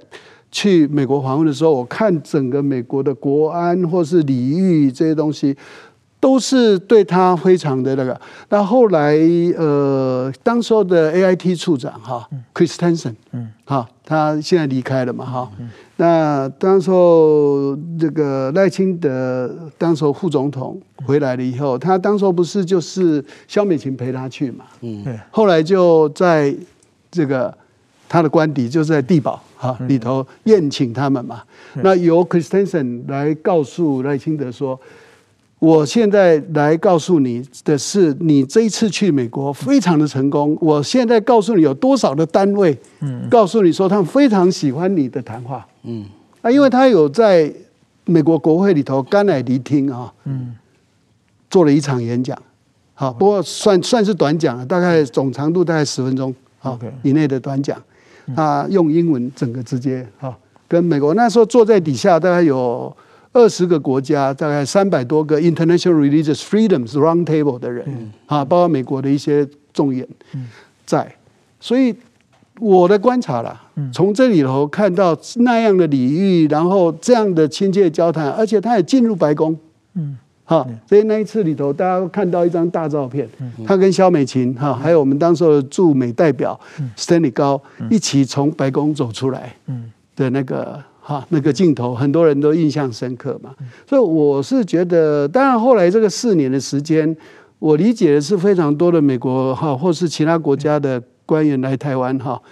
[0.51, 5.57] 去美国访问的时候，我看整个美国的国安或是礼遇这些东西，
[6.19, 8.21] 都是对他非常的那个。
[8.49, 9.17] 那后来
[9.57, 15.51] 呃，当时候的 AIT 处长哈，Chris Tenson，嗯，哈，他现在离开了嘛哈。
[15.99, 24.65] 那当时候这个赖清德当时候副总统回来了以后，他当时候不是就是萧美琴陪他去嘛？
[24.83, 26.55] 嗯，后来就在
[27.11, 27.57] 这个
[28.09, 31.43] 他的官邸就是在地堡哈里头宴请他们嘛。
[31.77, 34.79] 那由 Christensen 来告诉赖清德说
[35.59, 40.57] ：“我现在来告诉你的是，你这一次去美国非常的成功。
[40.61, 42.79] 我现在告诉你有多少的单位，
[43.31, 45.66] 告诉你说他们非常喜欢你的谈话。
[45.85, 46.05] 嗯，
[46.42, 47.51] 啊，因为他有在
[48.05, 50.55] 美国国会里头甘乃迪厅啊，嗯，
[51.49, 52.37] 做了一场演讲。
[52.92, 57.81] 好，不过算算是短讲，大概总长度大概十分钟好以内的短讲。”
[58.35, 62.95] 啊用英文整个直接哈，跟美国那时候坐在底下，大概有
[63.37, 67.85] 二十个国家，大概三百多个 International Religious Freedoms Roundtable 的人
[68.25, 70.09] 啊，包括美国的一些重演
[70.87, 71.14] 在，
[71.61, 71.94] 所以
[72.59, 79.55] 我的观察啦，从这里头看到那样的礼遇，然后这样的亲切交谈，而且他也进入白宫，
[79.92, 80.16] 嗯。
[80.49, 83.29] 哈，所以那一次里头，大家都看到一张大照片，
[83.66, 86.57] 他跟萧美琴哈，还有我们当时的驻美代表
[86.96, 89.57] Stanley 高一起从白宫走出来，
[90.14, 93.55] 的那个哈那个镜头，很多人都印象深刻嘛。
[93.88, 97.16] 所以我是觉得，当然后来这个四年的时间，
[97.61, 102.42] 我理解的是非常多的美国哈或是其他国家的官员来台湾哈。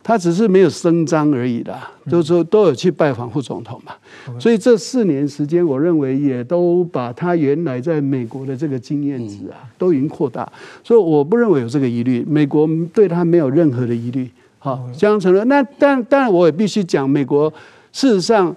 [0.00, 3.92] 他只是没有声张而已啦，都说都有去拜访副总统嘛，
[4.40, 10.50] 所以这四年时间，我认为也都把他原来在美国的这个经验值啊，都已经扩大，
[10.82, 14.30] 所以我不认为有这个疑虑，美国对他没有任何的疑虑。
[14.58, 15.46] 好，相承认。
[15.46, 17.52] 那但当然，我也必须讲，美国
[17.92, 18.54] 事实上，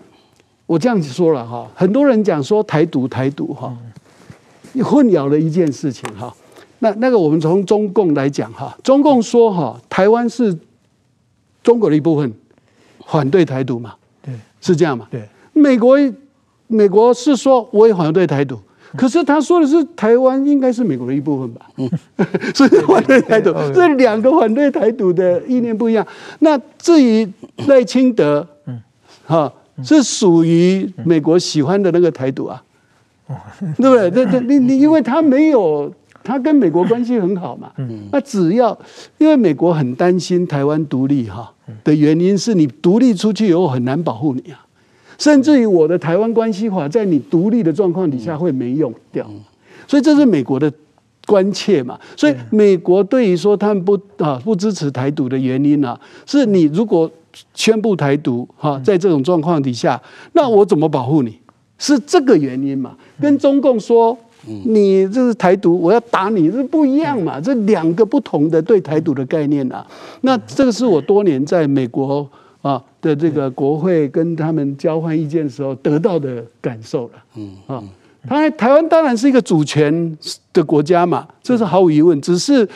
[0.65, 3.76] 我这样子说了哈，很多人讲说台独台独哈，
[4.84, 6.34] 混淆了一件事情哈。
[6.80, 10.58] 那那个我们从中共来讲哈，中共说哈，台湾是。
[11.63, 12.34] 中国的一部分
[13.06, 13.94] 反对台独嘛？
[14.20, 15.06] 对，是这样嘛？
[15.12, 15.96] 对，美国
[16.65, 18.58] 美国是说我也反对台独，
[18.98, 21.70] 可是他说的是台湾应该是美国的一部分吧？
[21.78, 21.88] 嗯，
[22.56, 26.04] 所以反对台独，这两个反对台独的意念不一样。
[26.39, 27.32] 那至于
[27.67, 28.61] 赖清德，嗯，
[29.32, 32.62] 哈，是属于美国喜欢的那个台独啊，
[33.78, 34.12] 对不对？
[34.12, 35.91] 对对，你你因为他没有。
[36.24, 37.72] 他跟美国关系很好嘛，
[38.12, 38.78] 那只要
[39.17, 41.52] 因为美国很担心台湾独立哈
[41.84, 44.63] 的原因是你独立出去以后很难保护你啊，
[45.17, 49.28] 甚至于我的台湾关系法在你独立的状况底下会没用掉，
[49.88, 50.72] 所以这是美国的
[51.26, 52.00] 关切嘛。
[52.15, 57.10] 所以美国对于说他们不啊不支持台独的原因啊，是你如果
[57.54, 60.02] 宣布台独哈，在这种状况底下，
[60.34, 61.38] 那我怎么保护你？
[61.78, 62.96] 是这个原因嘛？
[63.20, 64.17] 跟中共说。
[64.65, 67.39] 你这是台独，我要打你，这不一样嘛？
[67.39, 69.86] 这两个不同的对台独的概念啊。
[70.22, 72.28] 那这个是我多年在美国
[72.63, 77.12] 啊的这个国会跟他们交换意见的时候得到的感受了。
[77.36, 77.84] 嗯啊，
[78.28, 80.17] 他台湾当然是一个主权
[80.52, 82.20] 的国家嘛，这是毫无疑问。
[82.20, 82.67] 只是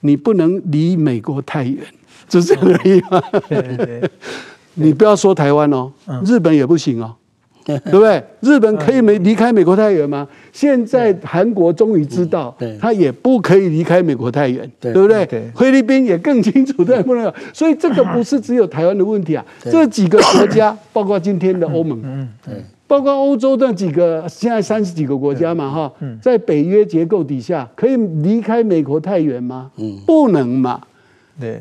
[0.00, 1.86] 你不能离美国太远，
[2.28, 3.22] 就这样而已嘛。
[3.48, 4.10] 对对对，
[4.74, 5.92] 你不要说台湾哦，
[6.24, 7.14] 日本也不行哦。
[7.66, 8.22] 对不对？
[8.38, 10.24] 日本可以没离开美国太远吗？
[10.52, 15.26] 现在韩国终于知道，他也不可以离开美国太远，对不对？
[15.52, 17.34] 菲律宾也更清楚，对不对？
[17.52, 22.00] 所以这个不是只有台湾的问题啊，这几个国家，包括今天的欧盟，
[22.44, 22.54] 对
[22.86, 29.72] 包括欧洲的几个，现在三十几个国家嘛，哈，在北约结构底下，可以离开美国太远吗？
[30.06, 30.80] 不能嘛，
[31.40, 31.60] 对。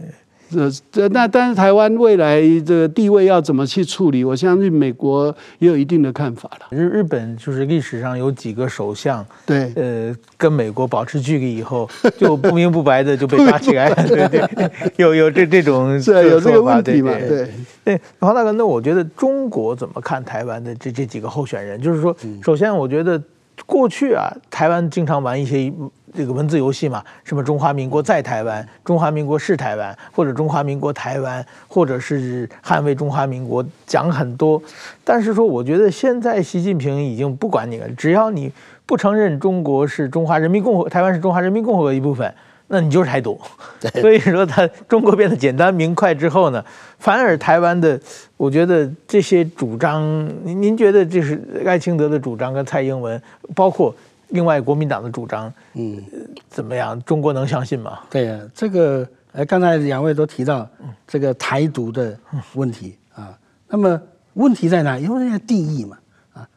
[0.51, 4.23] 这这那但是台湾未来这个地位要怎么去处理？
[4.23, 6.67] 我相信美国也有一定的看法了。
[6.69, 17.11] 日日本就是历史上有几个首相，对，呃，跟美国保持距离以后，就不明不白的就被抓起来了， 对对，有有这这种是有这个问题嘛？
[17.13, 17.49] 对
[17.83, 21.81] 对，黄大哥，那我觉得中国怎么看台湾的这这几个候选人？
[21.81, 23.21] 就是说，首先我觉得
[23.65, 25.73] 过去啊，台湾经常玩一些。
[26.15, 34.61] 这个文字游戏嘛，什么中华民国在台湾，中华民国是台湾，或者中华民国台湾，或者是捍卫中华民国，讲很多。
[35.03, 38.49] 但是说，我觉得现在习近平已经不管你了，只要你
[38.85, 42.33] 不承认中国是中华人民共和，台湾是中华人民共和国的一部分，
[42.67, 43.37] 那你就是台独。
[43.99, 46.63] 所以说，他中国变得简单明快之后呢，
[46.97, 47.99] 反而台湾的，
[48.37, 50.01] 我觉得这些主张，
[50.43, 53.21] 您您觉得这是赖清德的主张跟蔡英文，
[53.53, 53.93] 包括。
[54.29, 56.03] 另外，国民党的主张，嗯，
[56.49, 56.99] 怎么样？
[57.03, 57.99] 中国能相信吗？
[58.09, 60.67] 对啊，这个，呃，刚才两位都提到
[61.07, 62.17] 这个台独的
[62.53, 63.37] 问题啊。
[63.67, 64.01] 那么
[64.33, 64.97] 问题在哪？
[64.97, 65.97] 因为要定义嘛，
[66.33, 66.47] 啊，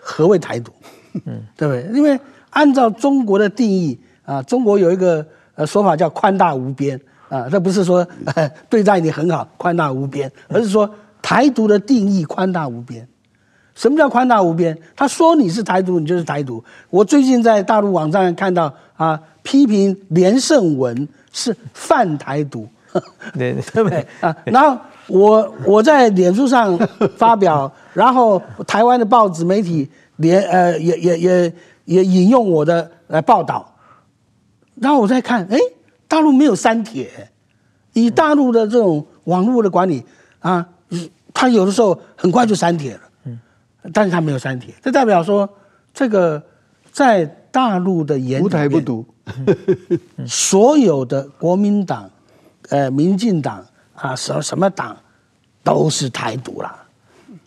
[0.00, 0.72] 何谓台独？
[1.26, 1.96] 嗯， 对不对？
[1.96, 2.18] 因为
[2.50, 8.06] 按照中国的定义啊，中国有一个呃说法叫宽大无边啊，这不是说
[8.68, 10.88] 对待你很好，宽大无边，而是说
[11.20, 13.06] 台独的定义宽大无边。
[13.74, 14.76] 什么叫宽大无边？
[14.94, 16.62] 他说你是台独，你就是台独。
[16.90, 22.68] 我最近在大陆网站看到啊，批评连胜文是泛台独，
[23.32, 24.36] 对对不对啊？
[24.44, 26.78] 然后我我在脸书上
[27.16, 31.52] 发表， 然后台湾的报纸媒体连呃也也也
[31.86, 33.74] 也引用我的来报道，
[34.76, 35.58] 然后我再看，哎，
[36.06, 37.10] 大陆没有删帖，
[37.94, 40.04] 以大陆的这种网络的管理
[40.40, 40.68] 啊，
[41.32, 43.11] 他有的时候很快就删帖了，嗯，
[43.92, 45.48] 但是他没有删帖，这代表说
[45.94, 46.42] 这个
[46.92, 49.04] 在大陆的言无台不读。
[50.26, 52.10] 所有的国民党、
[52.70, 53.64] 呃，民进党
[53.94, 54.96] 啊，什么什么党，
[55.62, 56.76] 都是台独啦，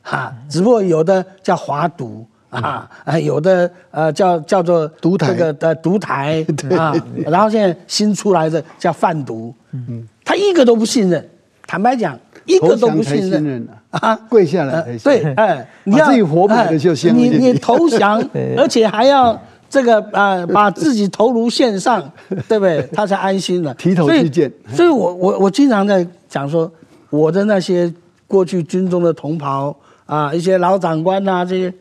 [0.02, 5.28] 哈，只不过有的叫华独啊，啊，有的呃叫叫做独台。
[5.28, 6.46] 这个的独台
[6.78, 11.30] 啊，然后现在新出来的叫贩独，嗯，他一个都不信任，
[11.68, 18.24] 坦白讲，一个都不信任啊，跪下来，对，哎，你要自己活埋的就先，你你投降，
[18.58, 19.40] 而且还要。
[19.68, 22.10] 这个啊、呃，把自己头颅献上，
[22.48, 22.88] 对不对？
[22.94, 23.74] 他才安心了。
[23.76, 24.50] 提头去见。
[24.70, 26.72] 所以我我我经常在讲说，
[27.10, 27.92] 我的那些
[28.26, 29.76] 过去军中的同袍
[30.06, 31.74] 啊，一些老长官呐，这些，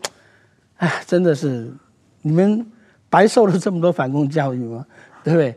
[0.79, 1.71] 哎，真的是
[2.23, 2.67] 你们
[3.09, 4.85] 白受了这么多反共教育吗？
[5.23, 5.55] 对不对？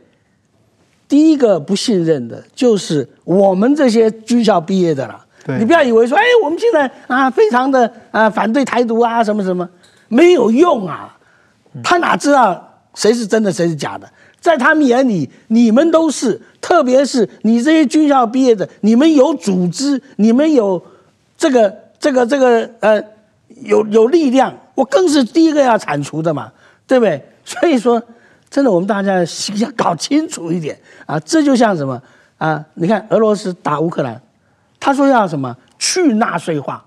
[1.08, 5.24] 第一个不信任的就是我们这些军校毕业的了。
[5.60, 9.68] 你不要以为说，哎，我们现在啊，非常的啊反对台独啊，什么什么，
[10.10, 11.18] 没有用啊。
[11.82, 14.10] 他哪知道谁是真的，谁是假的？
[14.42, 20.82] 在他们眼里，你们都是，特别是你这些军校毕业的，你们有组织，你们有
[21.38, 23.02] 这个、这个、这个，呃，
[23.62, 26.52] 有有力量，我更是第一个要铲除的嘛，
[26.86, 27.22] 对不对？
[27.46, 28.02] 所以说，
[28.50, 29.20] 真的，我们大家
[29.56, 32.02] 要搞清楚一点啊，这就像什么
[32.38, 32.64] 啊？
[32.76, 34.22] 你看俄罗斯打乌克兰，
[34.80, 36.84] 他说要什么去纳粹化，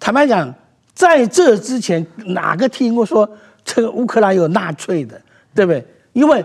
[0.00, 0.52] 坦白讲，
[0.92, 3.28] 在这之前哪个听过说？
[3.64, 5.20] 这个乌克兰有纳粹的，
[5.54, 5.86] 对不对？
[6.14, 6.44] 因为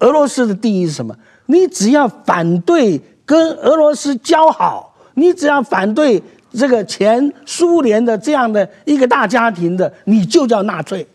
[0.00, 1.16] 俄罗斯的定义是什么？
[1.46, 6.20] 你只要反对跟俄罗斯交好，你只要反对
[6.52, 11.06] 这个前苏联的这样的一个大家庭的，你就叫纳粹，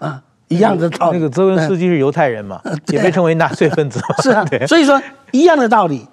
[0.00, 0.20] 啊，
[0.54, 1.18] 一样的道理。
[1.18, 4.00] 那个泽文斯基是犹太人嘛，也被称为纳粹分子。
[4.22, 5.00] 是啊， 所以说
[5.32, 6.06] 一样的道理，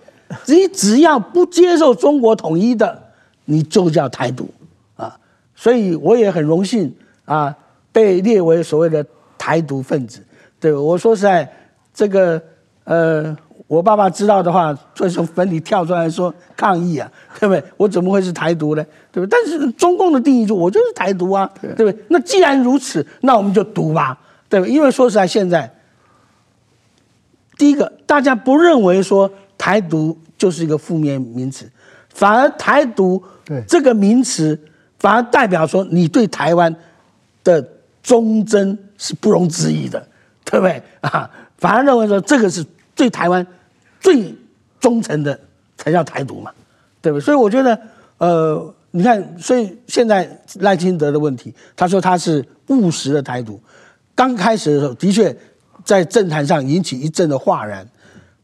[0.47, 3.01] 你只要不接受中国统一的，
[3.45, 4.49] 你就叫台独
[4.95, 5.17] 啊。
[5.55, 6.93] 所以我也很荣幸
[7.25, 7.55] 啊。
[7.93, 9.05] 被列为所谓的
[9.37, 10.21] 台独分子，
[10.61, 11.45] 对，我说实在，
[11.93, 12.41] 这个
[12.85, 13.35] 呃，
[13.67, 17.61] 我爸爸知道的话，就从坟里跳出来说抗议啊， 对不对？
[17.75, 18.85] 我怎么会是台独呢？
[19.11, 19.27] 对不对？
[19.27, 21.93] 但是中共的定义就我就是台独啊，对不对？
[22.07, 24.17] 那既然如此，那我们就独吧，
[24.51, 24.71] 对不对？
[24.71, 25.73] 因为说实在，现在
[27.57, 31.67] 第一个，大家不认为说台独就是一个负面名词，
[32.13, 33.23] 反而台独
[33.67, 34.59] 这个名词
[34.99, 36.75] 反而代表说你对台湾
[37.43, 37.67] 的。
[38.03, 40.03] 忠贞是不容置疑的，
[40.43, 41.29] 对不对啊？
[41.59, 43.45] 反而认为说这个是对台湾
[43.99, 44.35] 最
[44.79, 45.39] 忠诚的
[45.77, 46.51] 才叫台独嘛，
[46.99, 47.23] 对不对？
[47.23, 47.79] 所以我觉得，
[48.17, 50.27] 呃，你看，所以现在
[50.61, 53.61] 赖清德的问题，他说他是务实的台独，
[54.21, 55.35] 刚开始的时候的确
[55.83, 57.83] 在政坛上引起一阵的哗然。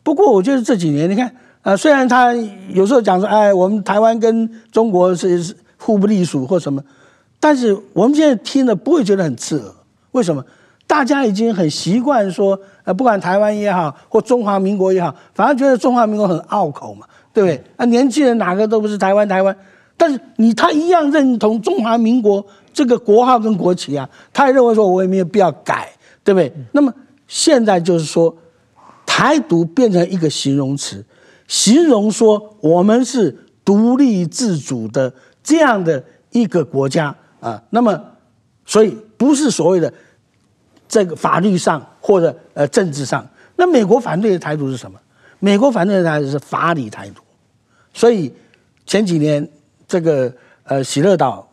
[0.01, 2.33] 不过我觉得这几年，你看，呃，虽然他
[2.73, 6.83] 有时候讲说，哎，我们台湾跟中国是互不隶属或什么。
[7.39, 9.71] 但是我们现在听了不会觉得很刺耳，
[10.13, 10.43] 为什么？
[10.87, 17.63] 大家已经很习惯说，呃，不管台湾也好，或中华民国也好，反而觉得中华民国很拗口嘛，对不对？
[17.75, 19.55] 啊，年轻人哪个都不是台湾台湾，
[19.95, 22.43] 但是你他一样认同中华民国
[22.77, 25.91] 这个国号跟国旗啊，他也认为说我也没有必要改，
[26.23, 26.53] 对不对？
[26.73, 26.93] 那么
[27.27, 28.37] 现在就是说，
[29.03, 31.03] 台独变成一个形容词，
[31.47, 35.11] 形容说我们是独立自主的
[35.41, 37.15] 这样的一个国家。
[37.39, 37.99] 啊，那么，
[38.63, 39.91] 所以不是所谓的
[40.87, 44.99] 这个法律上或者呃政治上，那美国反对的台独是什么？
[45.39, 47.23] 美国反对的台独是法理台独。
[47.91, 48.31] 所以
[48.85, 49.49] 前几年
[49.87, 50.31] 这个
[50.63, 51.46] 呃喜乐岛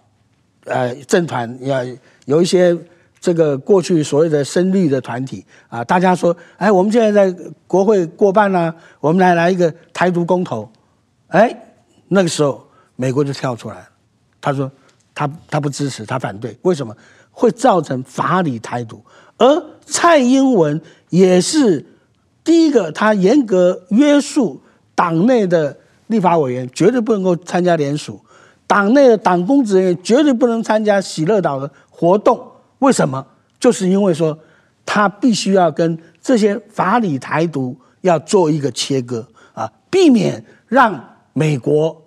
[0.64, 1.80] 呃政团要
[2.26, 2.76] 有一些
[3.20, 10.70] 这个过去所谓的深绿的团体啊，大家说，哎，我们现在在国会过半了，我们来来一个台独公投，
[11.28, 11.56] 哎，
[12.08, 13.88] 那个时候美国就跳出来了，
[14.40, 14.70] 他说。
[15.16, 16.92] 他他不支持，他反对，为什么？
[17.30, 19.00] 会造成法理台独。
[19.36, 21.86] 而蔡英文也是
[22.42, 24.60] 第一个，他严格约束
[24.92, 28.14] 党内的立法委员，绝对不能够参加联署；
[28.66, 32.40] 党内的党公职人员绝对不能参加喜乐岛的活动。
[32.78, 33.24] 为什么？
[33.60, 34.38] 就是因为说
[34.84, 42.02] 他必须要跟这些法理台独要做一个切割啊，避免让美国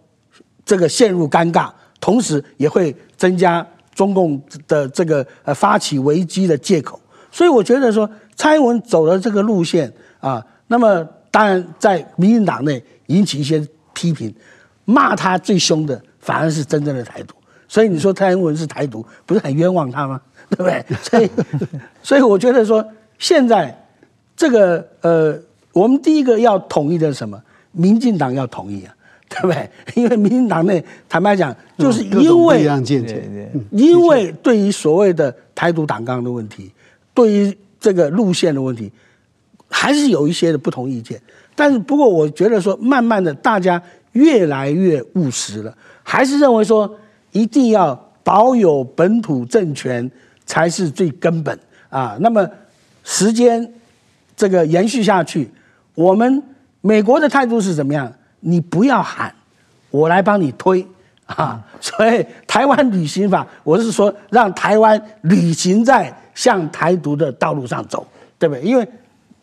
[0.65, 1.69] 这个陷入尴尬。
[1.99, 7.01] 同时也会增加中共的这个呃发起危机的借口，
[7.31, 14.31] 所以我觉得说蔡英文走的这个路线啊，那么当然在民进党内引起一些批评，
[14.85, 17.33] 骂他最凶的反而是真正的台独。
[17.69, 20.19] 所以你说蔡英文是台独，不是很冤枉他吗？
[20.51, 20.85] 对不对？
[21.01, 21.29] 所以，
[22.03, 22.85] 所以我觉得说，
[23.17, 23.73] 现在
[24.35, 25.39] 这个呃，
[25.71, 27.41] 我们第一个要统一的是什么？
[27.71, 28.93] 民进党要统一啊，
[29.29, 29.69] 对不对？
[29.95, 32.65] 因为民进党内坦白讲，就是因为
[33.71, 36.71] 因为对于所谓的台独党纲的问题，
[37.13, 38.91] 对于这个路线的问题，
[39.69, 41.21] 还是有一些的不同意见。
[41.55, 43.81] 但是不过，我觉得说，慢慢的大家
[44.13, 45.75] 越来越务实了，
[46.07, 46.89] 还是认为说。
[47.33, 47.93] 一定要
[48.23, 50.09] 保有本土政权
[50.45, 52.17] 才是最根本啊！
[52.19, 52.49] 那么
[53.03, 53.73] 时间
[54.35, 55.47] 这个延续下去，
[55.93, 56.41] 我们
[56.81, 58.11] 美国的态度是怎么样？
[58.39, 59.31] 你不要喊，
[59.91, 60.87] 我来帮你推
[61.27, 61.63] 啊！
[61.79, 68.07] 所以台湾旅行法，我是说让台湾旅行在向台独的道路上走，
[68.39, 68.63] 对不对？
[68.63, 68.87] 因为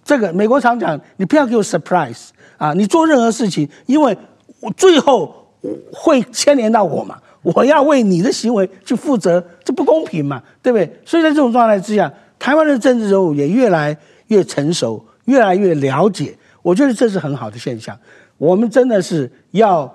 [0.04, 2.72] 这个美国常讲，你不要给我 surprise 啊！
[2.72, 4.16] 你做任何事情，因为
[4.58, 5.43] 我最后
[5.92, 7.18] 会牵连到我嘛。
[7.42, 10.90] 我要为你的行为去负责，这不公平嘛，对不对？
[11.04, 13.94] 所以在这种状态之下，台湾的政治人物也越来
[14.28, 16.34] 越成熟，越来越了解。
[16.62, 17.94] 我觉得这是很好的现象。
[18.38, 19.94] 我们真的是要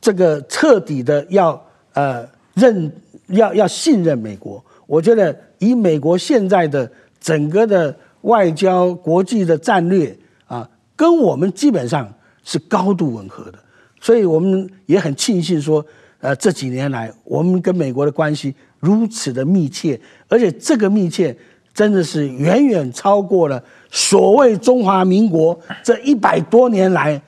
[0.00, 1.60] 这个彻底的要
[1.94, 2.92] 呃认
[3.28, 4.64] 要要信任美国。
[4.86, 10.16] 我觉得以美国现在的整个的外交国际的战略
[10.46, 12.08] 啊，跟我们基本上
[12.44, 13.58] 是高度吻合的，
[14.04, 15.84] 所以我们也很庆幸说。
[16.24, 21.36] 呃，这几年来，我们跟美国的关系如此的密切，而且这个密切
[21.74, 27.20] 真的是远远超过了所谓中华民国这一百多年来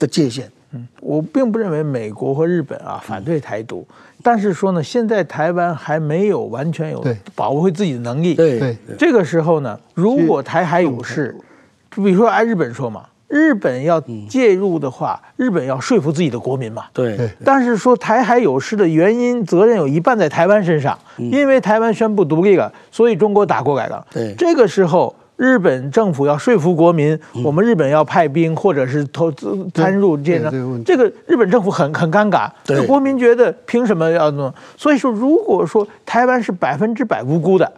[0.00, 0.50] 的界限。
[0.72, 3.86] 嗯，我并不认为美国和日本啊反对台独，
[4.20, 7.06] 但是说呢，现在台湾还没有完全有
[7.36, 8.34] 保护自己的能力。
[8.34, 11.36] 对对，这个时候呢，如果台海有事，
[11.88, 13.06] 就比如说按日本说嘛。
[13.30, 16.86] 日本要介入的话，日本要说服自己的国民嘛。
[16.92, 17.16] 对。
[17.44, 24.04] 但是说台海有事的原因，责任有一半在台湾身上，因为台湾宣布独立了，所以中国打过来了。
[24.12, 24.34] 对。
[24.36, 30.50] 这个时候，日本政府要说服国民，我们日本要派兵或者是投资参入这个，
[30.84, 32.50] 这个日本政府很很尴尬。
[32.66, 32.84] 对。
[32.84, 34.52] 国民觉得凭什么要弄？
[34.76, 37.72] 所以说，如果说台湾是百分之百无辜的，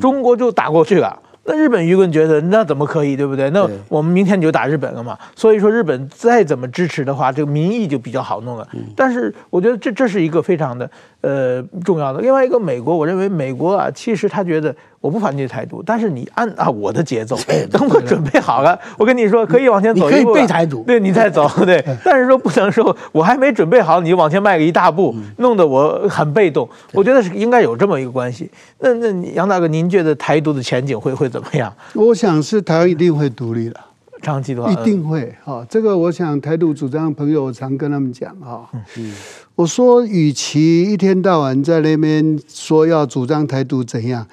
[0.00, 1.18] 中国就打过去了。
[1.44, 3.50] 那日本舆论觉得那怎么可以，对不对？
[3.50, 5.18] 那我们明天就打日本了嘛。
[5.36, 8.66] 所以说日本再怎么支持的话，这个民意就比较好弄了。
[8.96, 10.90] 但是我觉得这这是一个非常的
[11.20, 12.20] 呃重要的。
[12.20, 14.74] 另外一个美国，我认为美国啊，其实他觉得。
[15.04, 17.36] 我不反对台独，但是你按啊我的节奏，
[17.70, 21.84] 等我准备好了，我跟你说可以往前走一步，你可以背台独，对，你再走，对。
[22.02, 26.66] 但是说不能说我还没准备好，你就往前迈个一大步，弄得我很被动。
[26.94, 28.50] 我觉得是应该有这么一个关系。
[28.80, 31.70] 那那杨大哥，您觉得台独的前景会会怎么样？
[31.92, 33.78] 我想是台湾一定会独立的，
[34.22, 35.62] 长期的话一定会哈。
[35.68, 38.66] 这个我想台独主张的朋友，我常跟他们讲哈。
[38.96, 39.14] 嗯，
[39.54, 44.26] 我说与其一天到晚在那边说要主张台独怎样。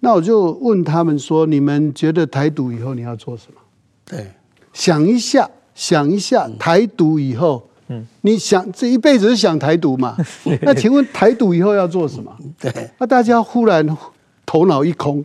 [0.00, 3.60] 那我就问他们说：“你们觉得台独以后你要做什么？”
[4.04, 4.26] 对，
[4.72, 10.16] 想一下，想一下台独以后，嗯，你想这一辈子是想台独嘛？
[10.62, 12.34] 那请问台独以后要做什么？
[12.58, 13.86] 对，那大家忽然
[14.46, 15.22] 头脑一空。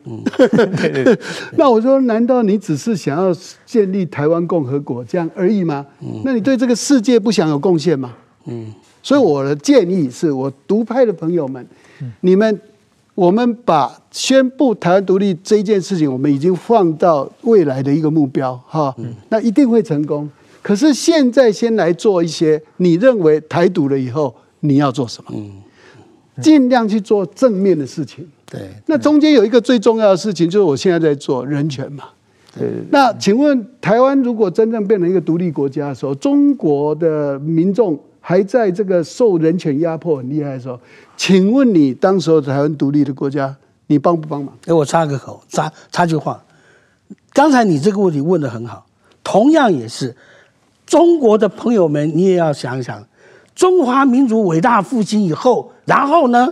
[1.58, 3.34] 那我说：难道你只是想要
[3.66, 5.86] 建立台湾共和国这样而已吗？
[6.26, 8.14] 那你对这个世界不想有贡献吗？
[8.48, 11.66] 嗯，所以我的建议是我独派的朋友们，
[12.20, 12.60] 你们。
[13.16, 18.94] 我们把宣布台湾独立这一件事情，我们已经放到未来的一个目标，哈，
[19.30, 20.30] 那一定会成功。
[20.62, 25.32] 可是现在先来做一些你认为台独了以后你要做什么？
[26.42, 28.28] 尽量去做正面的事情。
[28.46, 32.04] 对，那中间有一个最重要的事情，就是我现在在做人权嘛。
[32.58, 37.98] 对，那请问台湾如果真正变成一个独立国家的时候，中国的民众
[38.28, 40.80] 还在这个受人权压迫很厉害的时候，
[41.16, 43.56] 请问你当时候台湾独立的国家，
[43.86, 44.52] 你帮不帮忙？
[44.64, 46.44] 给我插个口，插插句话。
[47.32, 48.84] 刚才你这个问题问得很好，
[49.24, 50.16] 同样也是
[50.88, 53.06] 中国的朋友们，你也要想一想，
[53.54, 56.52] 中华民族伟大复兴以后，然后呢？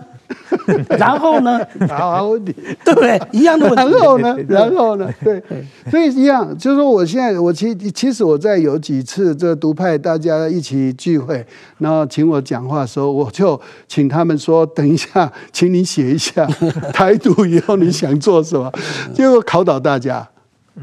[0.98, 1.60] 然后呢？
[1.90, 2.54] 好问题，
[2.84, 3.22] 对不对？
[3.32, 3.92] 一样的问题。
[3.92, 4.38] 然后呢？
[4.48, 5.14] 然后呢？
[5.24, 5.42] 对，
[5.90, 11.46] 所以一样，就是说，我现在我其其实我在有几次这独派大家一起聚会，
[11.80, 16.46] 然后请我讲话的时候，我就请他们说：等一下，请你写一下
[16.94, 18.72] 台独以后你想做什么，
[19.14, 20.28] 结果考倒大家。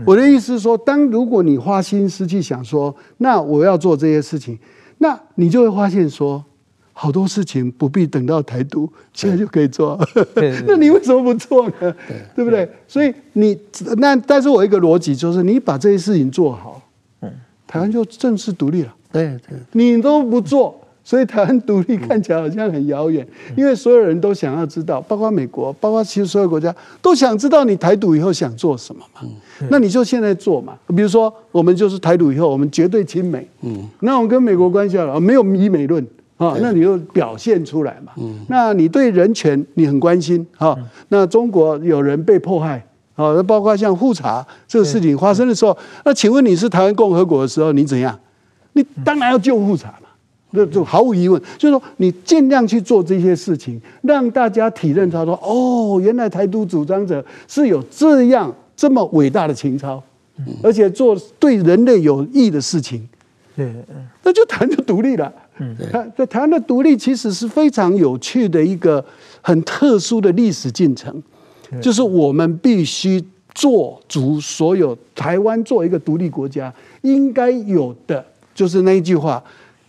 [0.05, 4.59] 我的意思是说，当如果你花心思去想说，那我要做这些事情，
[4.99, 6.45] 那你就会发现说。
[7.03, 9.99] 好多事情不必等到台独，现在就可以做。
[10.69, 11.73] 那你为什么不做呢？
[11.81, 11.95] 对，
[12.37, 12.69] 对不对？
[12.87, 13.59] 所以你
[13.97, 16.83] 那，但是我一个逻辑就是，你把这些事情做好，
[17.67, 18.95] 台湾就正式独立了。
[19.11, 20.79] 对对，你都不做。
[21.03, 23.27] 所以台湾独立看起来好像很遥远，
[23.57, 29.27] 因为所有人都想要知道，包括美国，包括其实所有国家都想知道你台独以后想做什么嘛。
[29.71, 30.75] 那你就现在做嘛。
[30.89, 33.49] 比如说，我们就是台独以后，我们绝对亲美。
[33.63, 33.89] 嗯。
[34.01, 36.07] 那我们跟美国关系好了，没有以美论
[36.41, 38.13] 啊，那你就表现出来嘛。
[38.17, 38.41] 嗯。
[38.49, 40.75] 那你对人权你很关心啊？
[41.09, 42.79] 那中国有人被迫害
[43.15, 43.35] 啊？
[43.37, 48.19] 那包括像富察这个事情发生的时候，那请问你是台湾共和国的时候，你怎样？
[48.73, 50.09] 你当然要救富察嘛。
[50.53, 60.03] 那就毫无疑问，就是说你尽量去做这些事情，让大家体认他说，哦，原来台独主张者是有这样这么伟大的情操，
[60.61, 63.09] 而且做对人类有益的事情。
[63.55, 63.73] 对，
[64.25, 65.33] 那就台湾就独立了。
[65.61, 65.77] 嗯，
[66.17, 69.05] 对，台湾的独立其实是非常有趣的一个
[69.41, 71.23] 很特殊的历史进程，
[71.81, 73.23] 就是我们必须
[73.55, 79.43] 做足所有台湾作为一个独立国家应该有的，就是那一句话。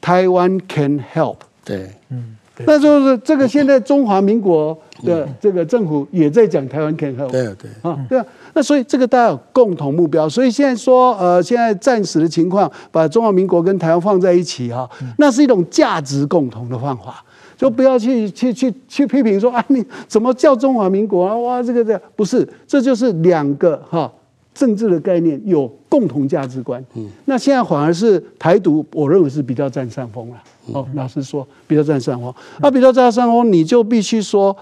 [0.03, 7.69] 台湾 can help，对，嗯，那就是这个现在中华民国的这个政府也在讲台湾 can help，对对。
[7.81, 17.23] 啊，对啊，那所以这个大家有共同目标，所以现在说呃，现在暂时的情况，把中华民国跟台湾放在一起哈，那是一种价值共同的方法，
[17.57, 21.35] 就不要去去去去批评说啊，你怎么叫中华民国啊？
[21.35, 24.11] 哇，这个这不是，这就是两个哈。
[24.53, 30.35] 政治的概念有共同价值观，嗯，那现在反而是台独，我认为是比较占上风了。
[30.67, 32.33] 哦，老师说，比较占上风。
[32.59, 34.55] 那比较占上风，你就必须说，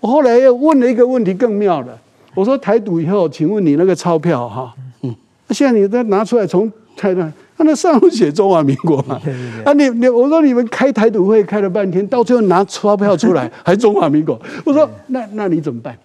[0.00, 1.96] 我后来又问了一个问题更妙的，
[2.34, 4.72] 我说台独以后，请问你那个钞票哈，
[5.02, 5.14] 嗯，
[5.50, 15.96] 现在你再拿出来从台湾，他那上面写中华民国嘛，对对对，啊，你你我说你们开台独会开了半天，到最后拿钞票出来 还中华民国，我说那那你怎么办？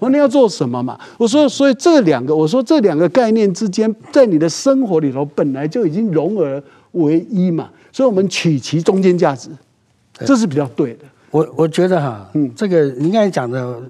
[0.00, 0.98] 我说你要做什么嘛？
[1.16, 6.60] 我说，所以这两个，我说这两个概念之间，在你的生活里头本来就已经融而
[6.92, 7.70] 为一嘛。
[7.92, 9.50] 所以，我们取其中间价值，
[10.24, 11.04] 这是比较对的。
[11.30, 13.82] 我我觉得哈，嗯，这个你刚才讲的，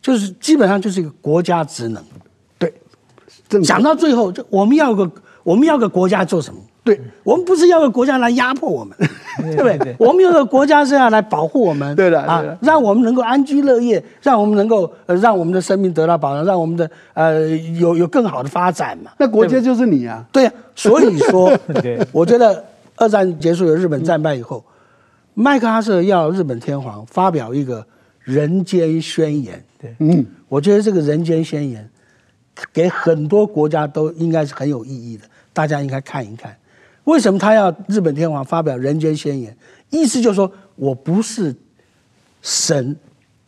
[0.00, 2.02] 就是基本上就是一个国家职能。
[2.58, 2.72] 对，
[3.62, 5.10] 讲到最后，就我们要个
[5.42, 6.60] 我们要个国家做什么？
[6.82, 8.96] 对，我们不是要个国家来压迫我们，
[9.54, 9.94] 对不对？
[9.98, 17.46] 我们有个国家是要来保护我们，对的啊，让我们能够安居乐业，让我们能够呃，让我们的生命得到保障，让我们的呃
[17.78, 19.10] 有有更好的发展嘛。
[19.18, 20.52] 那国家就是你啊，对呀。
[20.74, 21.52] 所以说，
[22.10, 22.64] 我觉得
[22.96, 24.64] 二战结束，有日本战败以后，
[25.34, 27.84] 麦克阿瑟要日本天皇发表一个
[28.20, 29.62] 人间宣言。
[29.78, 31.86] 对，嗯，我觉得这个人间宣言
[32.72, 36.56] 给很多国家都应该是很有意义的，大家应该看一看。
[37.04, 39.56] 为什么他要日本天皇发表人间宣言？
[39.88, 41.54] 意思就是说我不是
[42.42, 42.94] 神，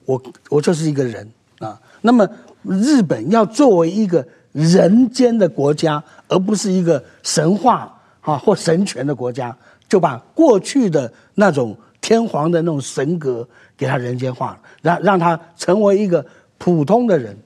[0.05, 1.79] 我我就是一个人啊。
[2.01, 2.29] 那么
[2.65, 9.57] 日本要作为一个人间的国家，而不是一个神话啊或神权的国家，
[9.89, 13.47] 就把过去的那种天皇的那种神格
[13.77, 16.25] 给他人间化，让让他成为一个
[16.59, 17.37] 普通的人。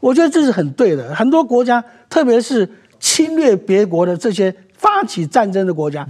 [0.00, 1.14] 我觉得这是很对的。
[1.14, 4.54] 很多国家，特别是侵略别国的这些。
[4.82, 6.04] 发起战争的国家，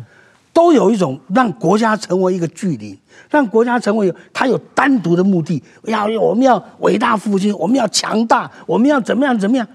[0.50, 2.98] 都有一种让国家成为一个距离，
[3.28, 5.62] 让国家成为它有单独的目的。
[5.82, 9.68] 要我们要伟大复兴，我们要强大，我们要怎么样怎么样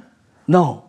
[0.45, 0.79] ？No，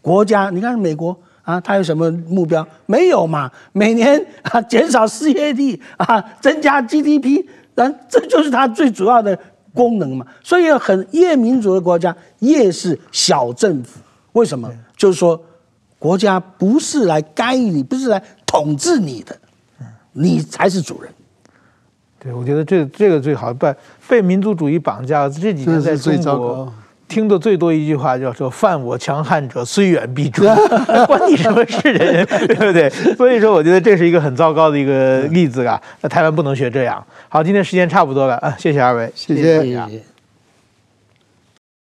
[0.00, 2.66] 国家，你看美国啊，它有什么目标？
[2.86, 3.50] 没有嘛？
[3.72, 7.44] 每年啊减少失业率啊，增加 GDP，
[7.74, 9.38] 啊，这就是它最主要的
[9.74, 10.26] 功能嘛。
[10.42, 14.00] 所以很越民主的国家越是小政府，
[14.32, 14.72] 为什么？
[14.96, 15.38] 就是说。
[15.98, 19.36] 国家不是来干预你，不是来统治你的，
[20.12, 21.12] 你才是主人。
[22.20, 23.74] 对，我觉得这这个最好，被
[24.08, 25.28] 被民族主义绑架。
[25.28, 26.72] 这几年在中国
[27.06, 30.44] 听的最多一句话叫做“犯我强汉者，虽远必诛”，
[31.06, 32.26] 关你什么事人？
[32.26, 32.90] 对不对？
[33.16, 35.80] 所以说，我觉得这是一个很糟糕的一个例子啊。
[36.00, 37.02] 那台湾不能学这样。
[37.28, 39.62] 好，今天时间差不多了啊，谢谢二位，谢谢。
[39.62, 40.17] 谢谢。